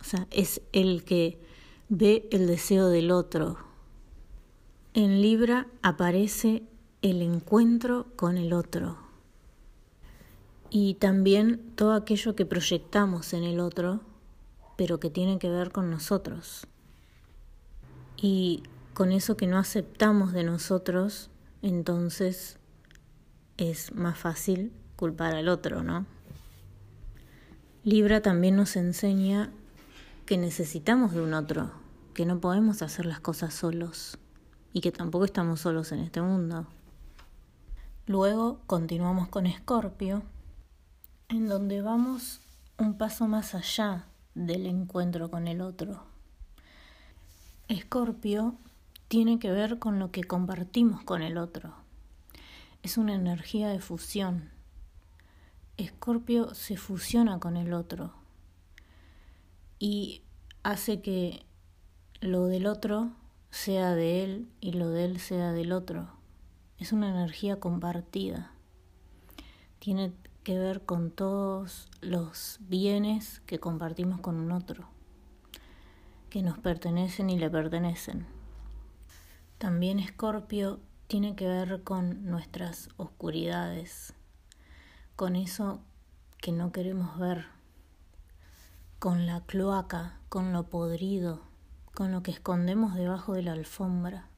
O 0.00 0.04
sea, 0.04 0.28
es 0.30 0.62
el 0.72 1.02
que 1.02 1.40
ve 1.88 2.28
el 2.30 2.46
deseo 2.46 2.86
del 2.86 3.10
otro. 3.10 3.58
En 4.94 5.22
Libra 5.22 5.66
aparece 5.82 6.62
el 7.02 7.22
encuentro 7.22 8.06
con 8.16 8.38
el 8.38 8.52
otro. 8.52 8.98
Y 10.70 10.94
también 10.94 11.72
todo 11.76 11.92
aquello 11.92 12.34
que 12.34 12.44
proyectamos 12.44 13.32
en 13.32 13.44
el 13.44 13.60
otro, 13.60 14.00
pero 14.76 15.00
que 15.00 15.10
tiene 15.10 15.38
que 15.38 15.48
ver 15.48 15.72
con 15.72 15.90
nosotros. 15.90 16.66
Y 18.16 18.62
con 18.94 19.12
eso 19.12 19.36
que 19.36 19.46
no 19.46 19.58
aceptamos 19.58 20.32
de 20.32 20.42
nosotros, 20.42 21.30
entonces 21.62 22.58
es 23.56 23.94
más 23.94 24.18
fácil 24.18 24.72
culpar 24.96 25.34
al 25.34 25.48
otro, 25.48 25.82
¿no? 25.82 26.06
Libra 27.84 28.20
también 28.20 28.56
nos 28.56 28.76
enseña 28.76 29.50
que 30.26 30.36
necesitamos 30.36 31.12
de 31.12 31.22
un 31.22 31.32
otro, 31.32 31.70
que 32.12 32.26
no 32.26 32.40
podemos 32.40 32.82
hacer 32.82 33.06
las 33.06 33.20
cosas 33.20 33.54
solos 33.54 34.18
y 34.72 34.80
que 34.80 34.92
tampoco 34.92 35.24
estamos 35.24 35.60
solos 35.60 35.92
en 35.92 36.00
este 36.00 36.20
mundo. 36.20 36.66
Luego 38.08 38.62
continuamos 38.66 39.28
con 39.28 39.44
Escorpio, 39.44 40.22
en 41.28 41.46
donde 41.46 41.82
vamos 41.82 42.40
un 42.78 42.96
paso 42.96 43.28
más 43.28 43.54
allá 43.54 44.06
del 44.34 44.64
encuentro 44.64 45.30
con 45.30 45.46
el 45.46 45.60
otro. 45.60 46.04
Escorpio 47.68 48.54
tiene 49.08 49.38
que 49.38 49.50
ver 49.50 49.78
con 49.78 49.98
lo 49.98 50.10
que 50.10 50.24
compartimos 50.24 51.04
con 51.04 51.20
el 51.20 51.36
otro. 51.36 51.74
Es 52.82 52.96
una 52.96 53.14
energía 53.14 53.68
de 53.68 53.78
fusión. 53.78 54.48
Escorpio 55.76 56.54
se 56.54 56.78
fusiona 56.78 57.38
con 57.38 57.58
el 57.58 57.74
otro 57.74 58.14
y 59.78 60.22
hace 60.62 61.02
que 61.02 61.44
lo 62.22 62.46
del 62.46 62.68
otro 62.68 63.10
sea 63.50 63.94
de 63.94 64.24
él 64.24 64.48
y 64.62 64.72
lo 64.72 64.88
de 64.88 65.04
él 65.04 65.20
sea 65.20 65.52
del 65.52 65.72
otro. 65.72 66.17
Es 66.78 66.92
una 66.92 67.10
energía 67.10 67.58
compartida. 67.58 68.52
Tiene 69.80 70.12
que 70.44 70.56
ver 70.58 70.84
con 70.84 71.10
todos 71.10 71.88
los 72.00 72.58
bienes 72.60 73.40
que 73.46 73.58
compartimos 73.58 74.20
con 74.20 74.36
un 74.36 74.52
otro, 74.52 74.88
que 76.30 76.42
nos 76.42 76.56
pertenecen 76.58 77.30
y 77.30 77.38
le 77.38 77.50
pertenecen. 77.50 78.26
También 79.58 79.98
Escorpio 79.98 80.78
tiene 81.08 81.34
que 81.34 81.48
ver 81.48 81.82
con 81.82 82.24
nuestras 82.24 82.90
oscuridades, 82.96 84.14
con 85.16 85.34
eso 85.34 85.80
que 86.40 86.52
no 86.52 86.70
queremos 86.70 87.18
ver, 87.18 87.46
con 89.00 89.26
la 89.26 89.40
cloaca, 89.40 90.20
con 90.28 90.52
lo 90.52 90.68
podrido, 90.70 91.42
con 91.92 92.12
lo 92.12 92.22
que 92.22 92.30
escondemos 92.30 92.94
debajo 92.94 93.34
de 93.34 93.42
la 93.42 93.52
alfombra. 93.52 94.28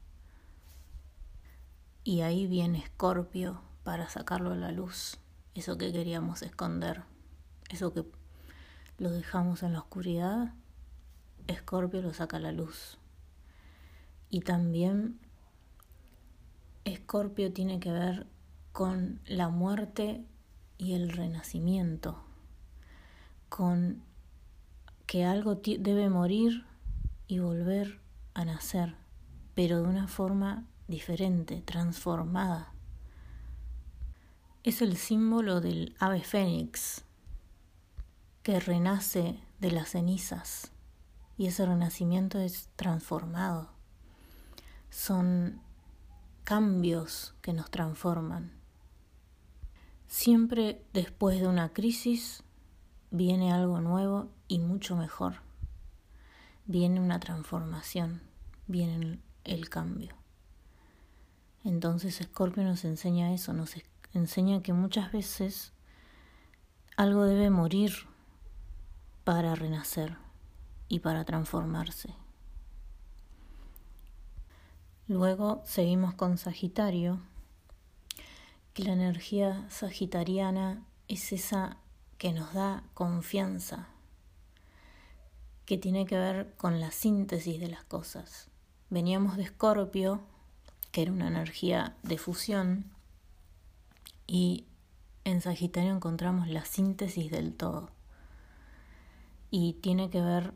Y 2.11 2.23
ahí 2.23 2.49
viene 2.49 2.79
Escorpio 2.79 3.63
para 3.85 4.09
sacarlo 4.09 4.51
a 4.51 4.57
la 4.57 4.73
luz, 4.73 5.21
eso 5.55 5.79
que 5.79 5.93
queríamos 5.93 6.43
esconder, 6.43 7.05
eso 7.69 7.95
que 7.95 8.05
lo 8.99 9.13
dejamos 9.13 9.63
en 9.63 9.75
la 9.75 9.79
oscuridad, 9.79 10.53
Escorpio 11.47 12.03
lo 12.03 12.13
saca 12.13 12.39
a 12.39 12.41
la 12.41 12.51
luz. 12.51 12.99
Y 14.29 14.41
también 14.41 15.21
Escorpio 16.85 17.53
tiene 17.53 17.79
que 17.79 17.93
ver 17.93 18.27
con 18.73 19.21
la 19.25 19.49
muerte 19.49 20.27
y 20.79 20.95
el 20.95 21.11
renacimiento, 21.11 22.25
con 23.49 24.03
que 25.07 25.25
algo 25.25 25.55
debe 25.55 26.11
morir 26.11 26.67
y 27.29 27.39
volver 27.39 28.01
a 28.35 28.45
nacer, 28.45 28.97
pero 29.55 29.81
de 29.81 29.89
una 29.89 30.09
forma 30.09 30.67
diferente, 30.91 31.63
transformada. 31.63 32.73
Es 34.63 34.83
el 34.83 34.97
símbolo 34.97 35.61
del 35.61 35.97
ave 35.99 36.23
fénix 36.23 37.05
que 38.43 38.61
renace 38.61 39.41
de 39.61 39.71
las 39.71 39.91
cenizas 39.91 40.73
y 41.39 41.47
ese 41.47 41.65
renacimiento 41.65 42.39
es 42.39 42.69
transformado 42.77 43.81
son 44.91 45.61
cambios 46.45 47.35
que 47.43 47.53
nos 47.53 47.71
transforman. 47.71 48.53
Siempre 50.09 50.85
después 50.93 51.41
de 51.41 51.47
una 51.47 51.73
crisis 51.73 52.43
viene 53.13 53.53
algo 53.53 53.81
nuevo 53.81 54.29
y 54.49 54.59
mucho 54.59 54.97
mejor. 54.97 55.37
Viene 56.67 57.01
una 57.01 57.21
transformación, 57.21 58.21
viene 58.67 59.21
el 59.45 59.69
cambio. 59.69 60.20
Entonces 61.65 62.21
Scorpio 62.23 62.63
nos 62.65 62.85
enseña 62.85 63.35
eso, 63.35 63.53
nos 63.53 63.75
enseña 64.15 64.63
que 64.63 64.73
muchas 64.73 65.13
veces 65.13 65.73
algo 66.97 67.25
debe 67.25 67.51
morir 67.51 67.93
para 69.25 69.55
renacer 69.55 70.17
y 70.89 71.01
para 71.01 71.25
transformarse. 71.25 72.15
Luego 75.07 75.61
seguimos 75.65 76.15
con 76.15 76.39
Sagitario, 76.39 77.21
que 78.75 78.85
la 78.85 78.93
energía 78.93 79.67
sagitariana 79.69 80.87
es 81.09 81.33
esa 81.33 81.79
que 82.17 82.33
nos 82.33 82.55
da 82.55 82.85
confianza, 82.95 83.89
que 85.67 85.79
tiene 85.79 86.07
que 86.07 86.17
ver 86.17 86.55
con 86.57 86.81
la 86.81 86.93
síntesis 86.93 87.59
de 87.61 87.69
las 87.69 87.83
cosas. 87.85 88.49
Veníamos 88.89 89.37
de 89.37 89.43
Escorpio, 89.43 90.21
que 90.93 91.03
era 91.03 91.13
una 91.13 91.29
energía 91.29 91.97
de 92.03 92.19
fusión, 92.19 92.85
y 94.27 94.65
en 95.25 95.41
Sagitario 95.41 95.95
encontramos 95.95 96.49
la 96.49 96.65
síntesis 96.65 97.31
del 97.31 97.55
todo. 97.55 97.91
Y 99.51 99.75
tiene 99.75 100.11
que 100.11 100.21
ver 100.21 100.55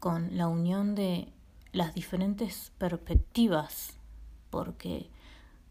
con 0.00 0.36
la 0.36 0.48
unión 0.48 0.94
de 0.94 1.32
las 1.72 1.94
diferentes 1.94 2.72
perspectivas, 2.78 3.98
porque 4.50 5.10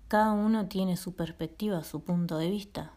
cada 0.08 0.34
uno 0.34 0.68
tiene 0.68 0.98
su 0.98 1.16
perspectiva, 1.16 1.84
su 1.84 2.04
punto 2.04 2.38
de 2.38 2.50
vista. 2.50 2.94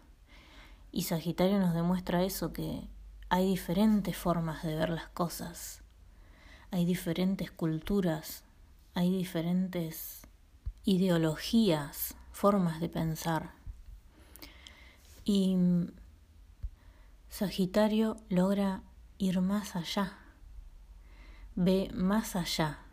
Y 0.92 1.02
Sagitario 1.04 1.58
nos 1.58 1.72
demuestra 1.72 2.22
eso, 2.22 2.52
que 2.52 2.88
hay 3.28 3.46
diferentes 3.46 4.16
formas 4.16 4.62
de 4.62 4.76
ver 4.76 4.90
las 4.90 5.08
cosas, 5.08 5.82
hay 6.70 6.84
diferentes 6.84 7.50
culturas, 7.50 8.44
hay 8.94 9.10
diferentes 9.10 10.25
ideologías, 10.86 12.16
formas 12.32 12.80
de 12.80 12.88
pensar. 12.88 13.52
Y 15.26 15.58
Sagitario 17.28 18.16
logra 18.30 18.82
ir 19.18 19.42
más 19.42 19.76
allá, 19.76 20.16
ve 21.54 21.90
más 21.92 22.36
allá 22.36 22.86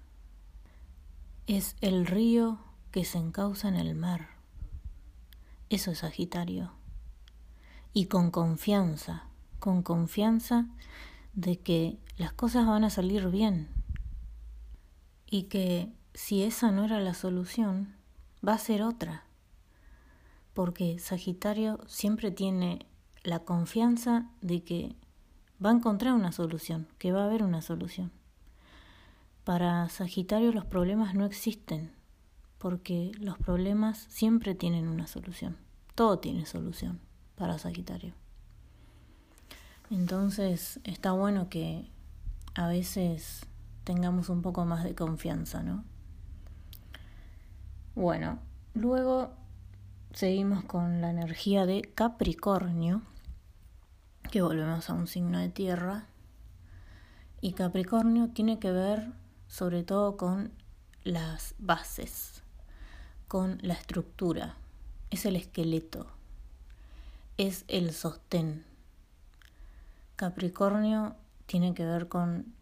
es 1.48 1.76
el 1.82 2.06
río 2.06 2.60
que 2.92 3.04
se 3.06 3.18
encausa 3.18 3.68
en 3.68 3.76
el 3.76 3.96
mar. 3.96 4.30
Eso 5.70 5.92
es 5.92 6.00
Sagitario. 6.00 6.72
Y 7.94 8.06
con 8.06 8.32
confianza, 8.32 9.28
con 9.60 9.84
confianza 9.84 10.68
de 11.34 11.60
que 11.60 11.98
las 12.18 12.34
cosas 12.34 12.66
van 12.66 12.84
a 12.84 12.90
salir 12.90 13.28
bien. 13.30 13.68
Y 15.26 15.44
que 15.44 15.92
si 16.14 16.44
esa 16.44 16.72
no 16.72 16.86
era 16.86 17.00
la 17.00 17.14
solución, 17.14 17.96
va 18.48 18.54
a 18.54 18.60
ser 18.60 18.84
otra. 18.84 19.24
Porque 20.54 21.00
Sagitario 21.00 21.80
siempre 21.88 22.32
tiene 22.32 22.86
la 23.24 23.40
confianza 23.40 24.30
de 24.42 24.64
que 24.64 24.96
va 25.64 25.70
a 25.70 25.74
encontrar 25.74 26.14
una 26.14 26.32
solución, 26.32 26.88
que 27.00 27.12
va 27.12 27.24
a 27.24 27.26
haber 27.26 27.44
una 27.44 27.62
solución. 27.62 28.12
Para 29.44 29.90
Sagitario 29.90 30.52
los 30.52 30.66
problemas 30.66 31.16
no 31.16 31.26
existen, 31.26 31.92
porque 32.60 33.12
los 33.20 33.38
problemas 33.38 34.06
siempre 34.10 34.56
tienen 34.56 34.88
una 34.88 35.08
solución. 35.08 35.58
Todo 35.96 36.20
tiene 36.20 36.46
solución 36.46 37.00
para 37.36 37.58
Sagitario. 37.58 38.14
Entonces 39.90 40.80
está 40.84 41.12
bueno 41.12 41.50
que 41.50 41.90
a 42.56 42.68
veces 42.68 43.46
tengamos 43.84 44.30
un 44.30 44.42
poco 44.42 44.66
más 44.66 44.84
de 44.84 44.96
confianza, 44.96 45.62
¿no? 45.62 45.84
Bueno, 47.96 48.40
luego 48.74 49.32
seguimos 50.14 50.64
con 50.66 51.02
la 51.02 51.10
energía 51.10 51.66
de 51.66 51.82
Capricornio, 51.82 53.02
que 54.32 54.42
volvemos 54.42 54.90
a 54.90 54.94
un 54.94 55.08
signo 55.08 55.40
de 55.40 55.50
tierra. 55.50 56.06
Y 57.42 57.54
Capricornio 57.54 58.30
tiene 58.30 58.60
que 58.60 58.72
ver 58.72 59.12
sobre 59.48 59.84
todo 59.84 60.18
con 60.18 60.52
las 61.04 61.56
bases, 61.60 62.42
con 63.28 63.60
la 63.62 63.74
estructura, 63.74 64.56
es 65.12 65.26
el 65.26 65.36
esqueleto, 65.36 66.08
es 67.38 67.66
el 67.68 67.92
sostén. 67.92 68.64
Capricornio 70.16 71.16
tiene 71.46 71.74
que 71.74 71.86
ver 71.86 72.08
con 72.08 72.54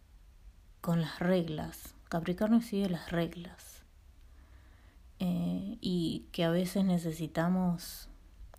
con 0.81 0.99
las 0.99 1.19
reglas. 1.19 1.93
Capricornio 2.09 2.61
sigue 2.61 2.89
las 2.89 3.11
reglas. 3.11 3.70
Eh, 5.23 5.77
y 5.81 6.25
que 6.31 6.43
a 6.43 6.49
veces 6.49 6.83
necesitamos, 6.83 8.09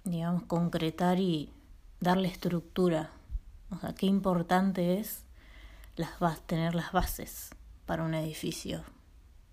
digamos, 0.05 0.44
concretar 0.44 1.18
y 1.18 1.53
darle 1.98 2.29
estructura. 2.29 3.11
O 3.70 3.79
sea, 3.79 3.96
qué 3.96 4.07
importante 4.07 5.01
es 5.01 5.25
las 5.96 6.12
tener 6.46 6.77
las 6.77 6.92
bases 6.92 7.51
para 7.85 8.05
un 8.05 8.14
edificio, 8.14 8.85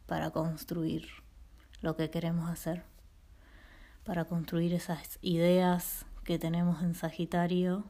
para 0.05 0.29
construir 0.29 1.07
lo 1.81 1.95
que 1.95 2.11
queremos 2.11 2.47
hacer, 2.47 2.83
para 4.03 4.25
construir 4.25 4.71
esas 4.75 5.17
ideas 5.23 6.05
que 6.23 6.37
tenemos 6.37 6.83
en 6.83 6.93
Sagitario 6.93 7.85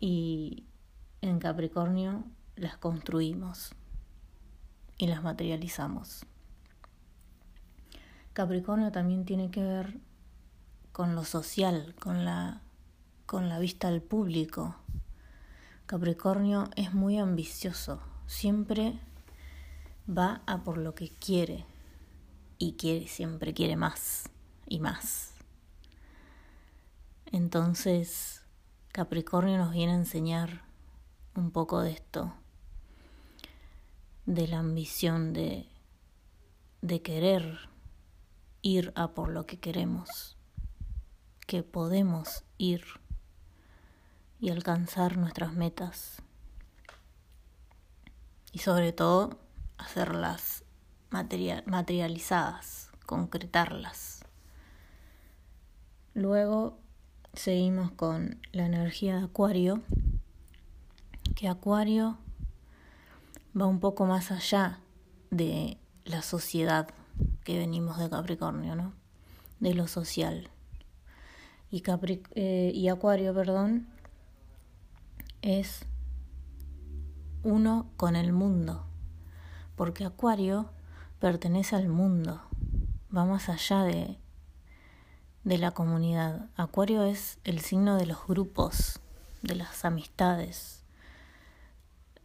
y 0.00 0.64
en 1.20 1.38
Capricornio 1.38 2.24
las 2.56 2.78
construimos 2.78 3.74
y 4.96 5.06
las 5.08 5.22
materializamos. 5.22 6.24
Capricornio 8.36 8.92
también 8.92 9.24
tiene 9.24 9.50
que 9.50 9.62
ver 9.62 9.98
con 10.92 11.14
lo 11.14 11.24
social, 11.24 11.94
con 11.98 12.26
la, 12.26 12.60
con 13.24 13.48
la 13.48 13.58
vista 13.58 13.88
al 13.88 14.02
público. 14.02 14.76
Capricornio 15.86 16.68
es 16.76 16.92
muy 16.92 17.18
ambicioso, 17.18 17.98
siempre 18.26 19.00
va 20.06 20.42
a 20.44 20.64
por 20.64 20.76
lo 20.76 20.94
que 20.94 21.08
quiere 21.08 21.64
y 22.58 22.74
quiere, 22.74 23.08
siempre 23.08 23.54
quiere 23.54 23.74
más 23.74 24.24
y 24.66 24.80
más. 24.80 25.32
Entonces, 27.32 28.42
Capricornio 28.92 29.56
nos 29.56 29.72
viene 29.72 29.92
a 29.92 29.96
enseñar 29.96 30.60
un 31.34 31.52
poco 31.52 31.80
de 31.80 31.92
esto, 31.92 32.34
de 34.26 34.46
la 34.46 34.58
ambición 34.58 35.32
de, 35.32 35.70
de 36.82 37.00
querer 37.00 37.74
ir 38.66 38.92
a 38.96 39.12
por 39.14 39.28
lo 39.28 39.46
que 39.46 39.60
queremos, 39.60 40.36
que 41.46 41.62
podemos 41.62 42.42
ir 42.58 42.82
y 44.40 44.50
alcanzar 44.50 45.16
nuestras 45.18 45.54
metas 45.54 46.20
y 48.50 48.58
sobre 48.58 48.92
todo 48.92 49.38
hacerlas 49.78 50.64
materializadas, 51.10 52.90
concretarlas. 53.06 54.24
Luego 56.14 56.76
seguimos 57.34 57.92
con 57.92 58.40
la 58.50 58.66
energía 58.66 59.18
de 59.18 59.26
Acuario, 59.26 59.82
que 61.36 61.48
Acuario 61.48 62.18
va 63.56 63.66
un 63.66 63.78
poco 63.78 64.06
más 64.06 64.32
allá 64.32 64.80
de 65.30 65.78
la 66.04 66.22
sociedad 66.22 66.88
que 67.44 67.58
venimos 67.58 67.98
de 67.98 68.10
Capricornio, 68.10 68.76
¿no? 68.76 68.92
De 69.60 69.74
lo 69.74 69.88
social. 69.88 70.50
Y, 71.70 71.82
eh, 72.34 72.72
y 72.74 72.88
Acuario, 72.88 73.34
perdón, 73.34 73.88
es 75.42 75.84
uno 77.42 77.90
con 77.96 78.16
el 78.16 78.32
mundo, 78.32 78.84
porque 79.76 80.04
Acuario 80.04 80.70
pertenece 81.20 81.76
al 81.76 81.88
mundo, 81.88 82.40
va 83.14 83.24
más 83.24 83.48
allá 83.48 83.82
de 83.82 84.18
de 85.46 85.58
la 85.58 85.70
comunidad. 85.70 86.48
Acuario 86.56 87.04
es 87.04 87.38
el 87.44 87.60
signo 87.60 87.96
de 87.98 88.06
los 88.06 88.26
grupos, 88.26 88.98
de 89.42 89.54
las 89.54 89.84
amistades. 89.84 90.82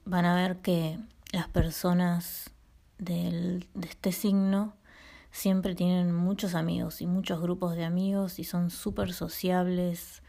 Van 0.06 0.26
a 0.26 0.34
ver 0.34 0.58
que 0.58 0.98
las 1.32 1.48
personas 1.48 2.50
de 2.98 3.64
este 3.80 4.12
signo 4.12 4.74
siempre 5.32 5.76
tienen 5.76 6.14
muchos 6.14 6.56
amigos 6.56 7.02
y 7.02 7.08
muchos 7.08 7.42
grupos 7.42 7.76
de 7.76 7.86
amigos 7.86 8.40
y 8.40 8.44
son 8.44 8.70
súper 8.70 9.14
sociables 9.14 10.22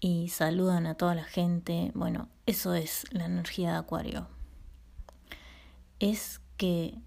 y 0.00 0.28
saludan 0.28 0.86
a 0.86 0.94
toda 0.94 1.14
la 1.14 1.24
gente. 1.24 1.90
Bueno, 1.94 2.28
eso 2.46 2.74
es 2.74 3.04
la 3.10 3.26
energía 3.26 3.72
de 3.72 3.78
Acuario. 3.78 4.28
Es 5.98 6.40
que 6.56 7.00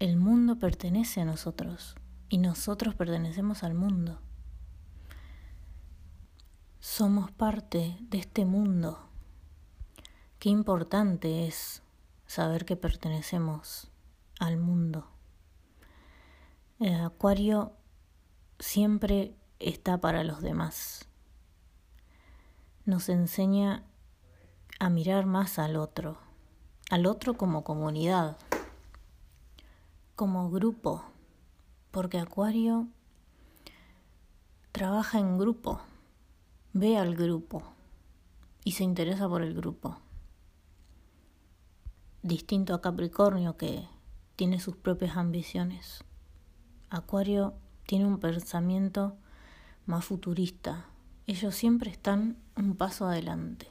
el 0.00 0.16
mundo 0.16 0.58
pertenece 0.58 1.20
a 1.20 1.24
nosotros 1.24 1.94
y 2.28 2.38
nosotros 2.38 2.94
pertenecemos 2.94 3.62
al 3.62 3.74
mundo. 3.74 4.20
Somos 6.80 7.30
parte 7.30 7.96
de 8.00 8.18
este 8.18 8.44
mundo. 8.44 8.98
Qué 10.38 10.48
importante 10.48 11.46
es 11.46 11.82
saber 12.26 12.64
que 12.64 12.76
pertenecemos 12.76 13.90
al 14.38 14.56
mundo. 14.58 15.17
Acuario 16.80 17.72
siempre 18.58 19.34
está 19.58 20.00
para 20.00 20.22
los 20.22 20.42
demás. 20.42 21.08
Nos 22.84 23.08
enseña 23.08 23.84
a 24.78 24.88
mirar 24.88 25.26
más 25.26 25.58
al 25.58 25.76
otro, 25.76 26.18
al 26.90 27.06
otro 27.06 27.34
como 27.34 27.64
comunidad, 27.64 28.36
como 30.14 30.50
grupo 30.50 31.04
porque 31.90 32.18
Acuario 32.18 32.86
trabaja 34.72 35.18
en 35.18 35.36
grupo, 35.36 35.80
ve 36.72 36.96
al 36.96 37.16
grupo 37.16 37.64
y 38.62 38.72
se 38.72 38.84
interesa 38.84 39.28
por 39.28 39.42
el 39.42 39.54
grupo. 39.54 39.98
Distinto 42.22 42.74
a 42.74 42.80
Capricornio 42.80 43.56
que 43.56 43.88
tiene 44.36 44.60
sus 44.60 44.76
propias 44.76 45.16
ambiciones. 45.16 46.04
Acuario 46.90 47.54
tiene 47.86 48.06
un 48.06 48.18
pensamiento 48.18 49.16
más 49.86 50.04
futurista. 50.04 50.86
Ellos 51.26 51.54
siempre 51.54 51.90
están 51.90 52.36
un 52.56 52.76
paso 52.76 53.06
adelante. 53.06 53.68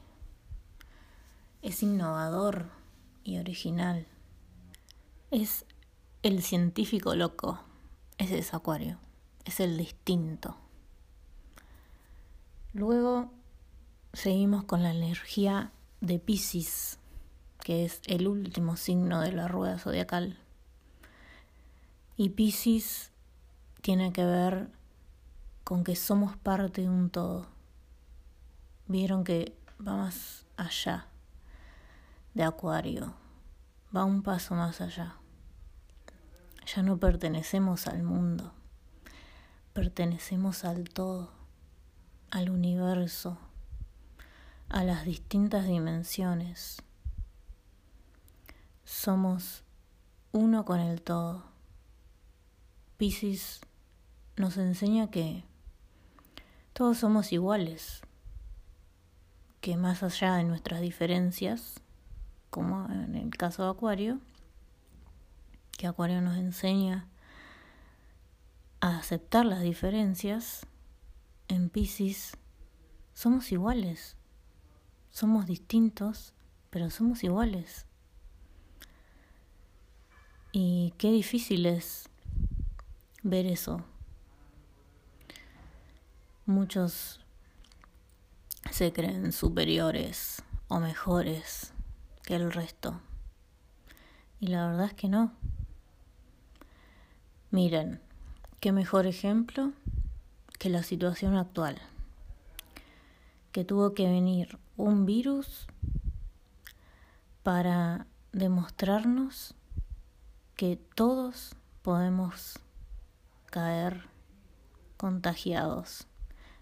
Es 1.62 1.84
innovador 1.84 2.70
y 3.24 3.40
original. 3.40 4.08
Es 5.32 5.66
el 6.24 6.42
científico 6.42 7.16
loco 7.16 7.60
ese 8.18 8.40
es 8.40 8.56
Acuario, 8.56 8.98
es 9.46 9.60
el 9.60 9.78
distinto. 9.78 10.58
Luego 12.74 13.32
seguimos 14.12 14.64
con 14.64 14.82
la 14.82 14.92
energía 14.92 15.72
de 16.02 16.18
Pisces, 16.18 16.98
que 17.60 17.86
es 17.86 18.02
el 18.08 18.28
último 18.28 18.76
signo 18.76 19.22
de 19.22 19.34
la 19.34 19.48
rueda 19.48 19.78
zodiacal. 19.78 20.40
Y 22.20 22.30
Pisces 22.30 23.12
tiene 23.84 24.12
que 24.12 24.26
ver 24.26 24.72
con 25.64 25.84
que 25.84 25.96
somos 25.96 26.36
parte 26.36 26.82
de 26.82 26.90
un 26.90 27.12
todo. 27.12 27.46
Vieron 28.88 29.24
que 29.24 29.56
va 29.80 29.96
más 29.96 30.48
allá 30.58 31.06
de 32.34 32.42
Acuario, 32.42 33.14
va 33.96 34.04
un 34.04 34.24
paso 34.24 34.56
más 34.56 34.82
allá. 34.82 35.18
Ya 36.66 36.82
no 36.82 36.98
pertenecemos 36.98 37.86
al 37.86 38.02
mundo, 38.02 38.52
pertenecemos 39.74 40.66
al 40.66 40.90
todo, 40.90 41.32
al 42.32 42.50
universo, 42.50 43.38
a 44.70 44.84
las 44.84 45.06
distintas 45.06 45.68
dimensiones. 45.68 46.82
Somos 48.86 49.64
uno 50.32 50.66
con 50.66 50.80
el 50.80 51.04
todo. 51.04 51.57
Piscis 52.98 53.62
nos 54.38 54.58
enseña 54.58 55.12
que 55.12 55.44
todos 56.74 56.98
somos 56.98 57.32
iguales, 57.32 58.02
que 59.62 59.78
más 59.78 60.02
allá 60.02 60.36
de 60.36 60.44
nuestras 60.44 60.82
diferencias, 60.82 61.80
como 62.50 62.88
en 62.88 63.16
el 63.16 63.30
caso 63.30 63.64
de 63.64 63.70
Acuario, 63.70 64.20
que 65.78 65.86
Acuario 65.86 66.22
nos 66.22 66.38
enseña 66.38 67.08
a 68.82 68.98
aceptar 68.98 69.46
las 69.46 69.62
diferencias, 69.62 70.66
en 71.48 71.70
Pisces 71.70 72.36
somos 73.14 73.52
iguales, 73.52 74.16
somos 75.12 75.46
distintos, 75.46 76.34
pero 76.72 76.90
somos 76.90 77.24
iguales. 77.24 77.86
Y 80.52 80.96
qué 80.98 81.12
difícil 81.12 81.68
es 81.68 82.10
ver 83.30 83.46
eso. 83.46 83.84
Muchos 86.46 87.20
se 88.72 88.94
creen 88.94 89.34
superiores 89.34 90.44
o 90.70 90.80
mejores 90.80 91.74
que 92.24 92.36
el 92.36 92.52
resto. 92.52 93.02
Y 94.40 94.48
la 94.48 94.68
verdad 94.68 94.86
es 94.86 94.94
que 94.94 95.10
no. 95.10 95.34
Miren, 97.52 98.00
qué 98.62 98.72
mejor 98.72 99.08
ejemplo 99.08 99.74
que 100.58 100.70
la 100.70 100.84
situación 100.84 101.36
actual, 101.36 101.82
que 103.52 103.66
tuvo 103.66 103.94
que 103.94 104.08
venir 104.08 104.58
un 104.78 105.06
virus 105.06 105.68
para 107.44 108.08
demostrarnos 108.32 109.54
que 110.56 110.78
todos 110.96 111.56
podemos 111.82 112.60
caer 113.48 114.08
contagiados, 114.98 116.08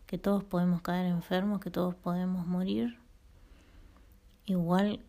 que 0.08 0.18
todos 0.18 0.44
podemos 0.44 0.82
caer 0.82 1.06
enfermos, 1.06 1.60
que 1.60 1.72
todos 1.72 1.96
podemos 1.96 2.46
morir, 2.48 3.00
igual 4.46 5.04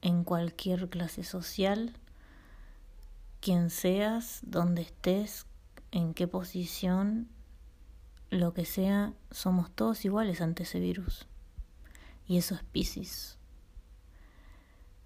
en 0.00 0.24
cualquier 0.24 0.88
clase 0.88 1.24
social, 1.24 1.94
quien 3.40 3.70
seas, 3.70 4.40
donde 4.42 4.82
estés, 4.82 5.46
en 5.90 6.14
qué 6.14 6.26
posición, 6.28 7.28
lo 8.30 8.52
que 8.52 8.64
sea, 8.64 9.14
somos 9.30 9.70
todos 9.70 10.04
iguales 10.04 10.40
ante 10.40 10.64
ese 10.64 10.80
virus. 10.80 11.26
Y 12.26 12.36
eso 12.36 12.54
es 12.54 12.62
Pisces. 12.62 13.38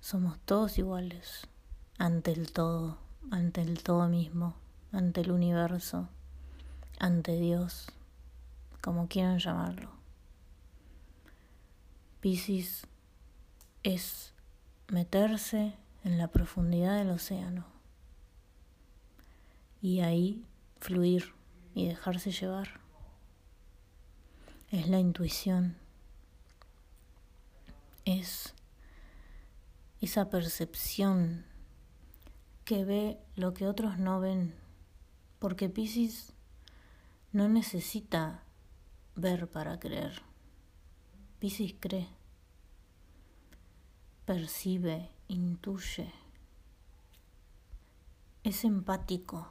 Somos 0.00 0.40
todos 0.40 0.78
iguales 0.78 1.46
ante 1.98 2.32
el 2.32 2.50
todo, 2.50 2.98
ante 3.30 3.60
el 3.60 3.82
todo 3.84 4.08
mismo, 4.08 4.56
ante 4.92 5.22
el 5.22 5.32
universo, 5.32 6.08
ante 6.98 7.38
Dios, 7.38 7.86
como 8.80 9.08
quieran 9.08 9.38
llamarlo. 9.38 9.90
Pisces 12.20 12.86
es 13.82 14.32
meterse 14.88 15.74
en 16.04 16.18
la 16.18 16.28
profundidad 16.28 16.98
del 16.98 17.10
océano 17.10 17.66
y 19.80 20.00
ahí 20.00 20.44
fluir 20.78 21.34
y 21.74 21.88
dejarse 21.88 22.30
llevar. 22.30 22.80
Es 24.70 24.88
la 24.88 24.98
intuición, 24.98 25.76
es 28.04 28.54
esa 30.00 30.30
percepción 30.30 31.44
que 32.64 32.84
ve 32.84 33.18
lo 33.36 33.54
que 33.54 33.66
otros 33.66 33.98
no 33.98 34.20
ven, 34.20 34.54
porque 35.42 35.68
Pisces 35.68 36.32
no 37.32 37.48
necesita 37.48 38.44
ver 39.16 39.50
para 39.50 39.80
creer. 39.80 40.22
Pisces 41.40 41.74
cree, 41.80 42.06
percibe, 44.24 45.10
intuye, 45.26 46.12
es 48.44 48.62
empático. 48.64 49.48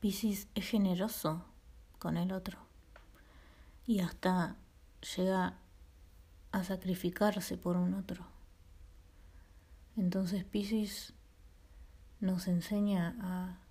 Pisces 0.00 0.48
es 0.56 0.68
generoso 0.68 1.44
con 2.00 2.16
el 2.16 2.32
otro 2.32 2.58
y 3.86 4.00
hasta 4.00 4.56
llega 5.16 5.54
a 6.50 6.64
sacrificarse 6.64 7.56
por 7.56 7.76
un 7.76 7.94
otro. 7.94 8.26
Entonces 9.96 10.42
Pisces 10.42 11.12
nos 12.18 12.48
enseña 12.48 13.14
a, 13.20 13.69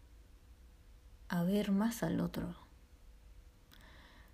a 1.30 1.44
ver 1.44 1.72
más 1.72 2.02
al 2.02 2.20
otro, 2.20 2.56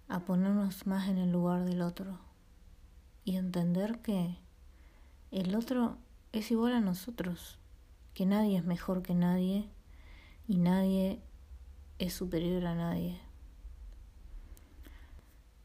a 0.08 0.22
ponernos 0.22 0.88
más 0.88 1.10
en 1.10 1.18
el 1.18 1.32
lugar 1.32 1.66
del 1.66 1.82
otro 1.82 2.20
y 3.26 3.36
entender 3.36 4.00
que 4.00 4.38
el 5.32 5.56
otro 5.56 5.98
es 6.32 6.52
igual 6.52 6.74
a 6.74 6.80
nosotros, 6.80 7.60
que 8.14 8.26
nadie 8.26 8.58
es 8.58 8.64
mejor 8.64 9.02
que 9.02 9.14
nadie 9.14 9.70
y 10.48 10.58
nadie 10.58 11.22
es 12.00 12.14
superior 12.14 12.66
a 12.66 12.76
nadie. 12.76 13.20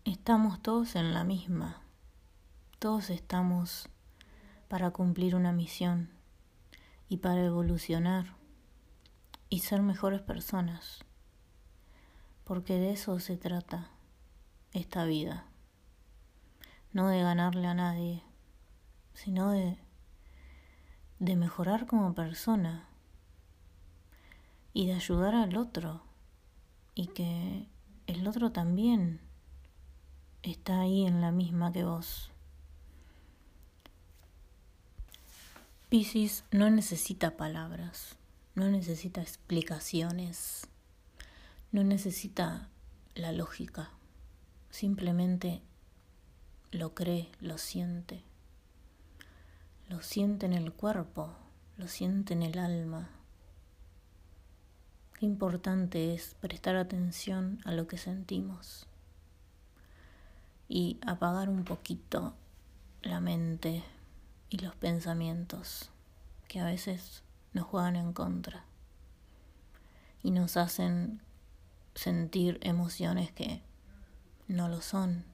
Estamos 0.05 0.61
todos 0.61 0.97
en 0.97 1.15
la 1.15 1.23
misma, 1.23 1.81
todos 2.81 3.11
estamos 3.11 3.89
para 4.67 4.91
cumplir 4.91 5.37
una 5.37 5.53
misión 5.53 6.11
y 7.09 7.19
para 7.19 7.45
evolucionar 7.45 8.35
y 9.49 9.61
ser 9.61 9.83
mejores 9.83 10.23
personas, 10.23 11.05
porque 12.51 12.81
de 12.81 12.91
eso 12.91 13.21
se 13.21 13.37
trata 13.37 13.93
esta 14.73 15.05
vida, 15.05 15.47
no 16.93 17.07
de 17.07 17.23
ganarle 17.23 17.69
a 17.69 17.75
nadie, 17.75 18.25
sino 19.15 19.53
de, 19.53 19.79
de 21.21 21.37
mejorar 21.37 21.87
como 21.87 22.13
persona 22.13 22.89
y 24.73 24.89
de 24.89 24.95
ayudar 24.95 25.37
al 25.37 25.57
otro. 25.57 26.03
Y 26.97 27.07
que 27.07 27.69
el 28.09 28.27
otro 28.27 28.51
también 28.51 29.21
está 30.43 30.81
ahí 30.81 31.07
en 31.07 31.21
la 31.21 31.31
misma 31.31 31.71
que 31.71 31.85
vos. 31.85 32.33
Piscis 35.89 36.43
no 36.51 36.69
necesita 36.69 37.37
palabras, 37.37 38.17
no 38.57 38.69
necesita 38.69 39.23
explicaciones, 39.23 40.67
no 41.73 41.85
necesita 41.85 42.69
la 43.15 43.31
lógica, 43.31 43.91
simplemente 44.71 45.63
lo 46.73 46.95
cree, 46.95 47.31
lo 47.41 47.59
siente, 47.59 48.25
lo 49.89 50.03
siente 50.03 50.47
en 50.47 50.53
el 50.53 50.73
cuerpo, 50.73 51.33
lo 51.77 51.87
siente 51.87 52.35
en 52.35 52.43
el 52.43 52.59
alma. 52.59 53.09
Qué 55.19 55.27
importante 55.27 56.13
es 56.15 56.35
prestar 56.41 56.75
atención 56.77 57.61
a 57.65 57.73
lo 57.73 57.87
que 57.87 57.99
sentimos 57.99 58.87
y 60.69 60.99
apagar 61.07 61.49
un 61.49 61.65
poquito 61.65 62.35
la 63.03 63.21
mente 63.21 63.85
y 64.49 64.59
los 64.59 64.75
pensamientos 64.75 65.91
que 66.49 66.59
a 66.59 66.65
veces 66.65 67.23
nos 67.53 67.67
juegan 67.67 67.95
en 67.95 68.13
contra 68.13 68.65
y 70.23 70.33
nos 70.33 70.57
hacen 70.57 71.21
sentir 71.95 72.59
emociones 72.63 73.33
que 73.33 73.63
no 74.49 74.69
lo 74.69 74.81
son 74.81 75.25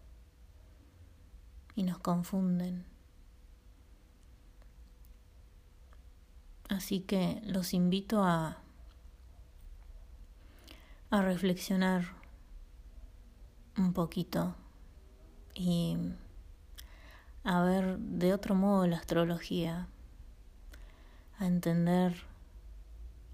y 1.75 1.83
nos 1.83 1.99
confunden. 1.99 2.85
Así 6.69 7.01
que 7.01 7.41
los 7.45 7.75
invito 7.75 8.25
a, 8.25 8.59
a 11.11 11.23
reflexionar 11.23 12.05
un 13.77 13.93
poquito 13.93 14.55
y 15.55 15.97
a 17.45 17.63
ver 17.63 17.99
de 17.99 18.35
otro 18.35 18.55
modo 18.55 18.87
la 18.87 18.97
astrología, 18.97 19.87
a 21.39 21.47
entender 21.47 22.25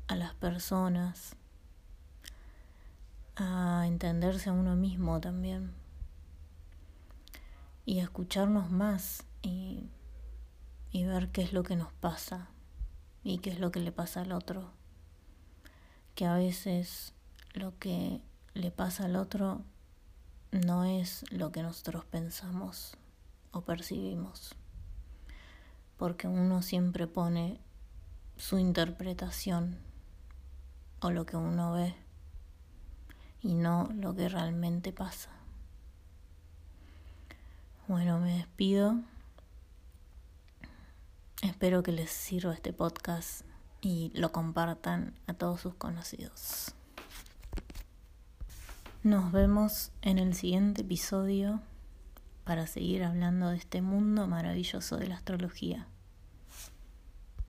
a 0.08 0.16
las 0.16 0.34
personas, 0.34 1.36
entenderse 4.02 4.50
a 4.50 4.52
uno 4.52 4.74
mismo 4.74 5.20
también. 5.20 5.72
Y 7.84 8.00
escucharnos 8.00 8.68
más 8.68 9.22
y, 9.42 9.90
y 10.90 11.04
ver 11.04 11.28
qué 11.28 11.42
es 11.42 11.52
lo 11.52 11.62
que 11.62 11.76
nos 11.76 11.92
pasa 11.92 12.48
y 13.22 13.38
qué 13.38 13.50
es 13.50 13.60
lo 13.60 13.70
que 13.70 13.78
le 13.78 13.92
pasa 13.92 14.22
al 14.22 14.32
otro. 14.32 14.72
Que 16.16 16.26
a 16.26 16.34
veces 16.34 17.14
lo 17.54 17.78
que 17.78 18.20
le 18.54 18.72
pasa 18.72 19.04
al 19.04 19.14
otro 19.14 19.62
no 20.50 20.84
es 20.84 21.24
lo 21.30 21.52
que 21.52 21.62
nosotros 21.62 22.04
pensamos 22.04 22.96
o 23.52 23.60
percibimos, 23.60 24.56
porque 25.96 26.26
uno 26.26 26.62
siempre 26.62 27.06
pone 27.06 27.60
su 28.36 28.58
interpretación 28.58 29.78
o 31.00 31.10
lo 31.10 31.24
que 31.24 31.36
uno 31.36 31.72
ve 31.72 32.01
y 33.42 33.54
no 33.54 33.88
lo 33.94 34.14
que 34.14 34.28
realmente 34.28 34.92
pasa. 34.92 35.30
Bueno, 37.88 38.20
me 38.20 38.36
despido. 38.38 39.00
Espero 41.42 41.82
que 41.82 41.92
les 41.92 42.10
sirva 42.10 42.54
este 42.54 42.72
podcast 42.72 43.42
y 43.80 44.12
lo 44.14 44.30
compartan 44.30 45.14
a 45.26 45.34
todos 45.34 45.60
sus 45.60 45.74
conocidos. 45.74 46.72
Nos 49.02 49.32
vemos 49.32 49.90
en 50.02 50.20
el 50.20 50.34
siguiente 50.34 50.82
episodio 50.82 51.60
para 52.44 52.68
seguir 52.68 53.02
hablando 53.02 53.48
de 53.48 53.56
este 53.56 53.82
mundo 53.82 54.28
maravilloso 54.28 54.96
de 54.96 55.08
la 55.08 55.16
astrología. 55.16 55.88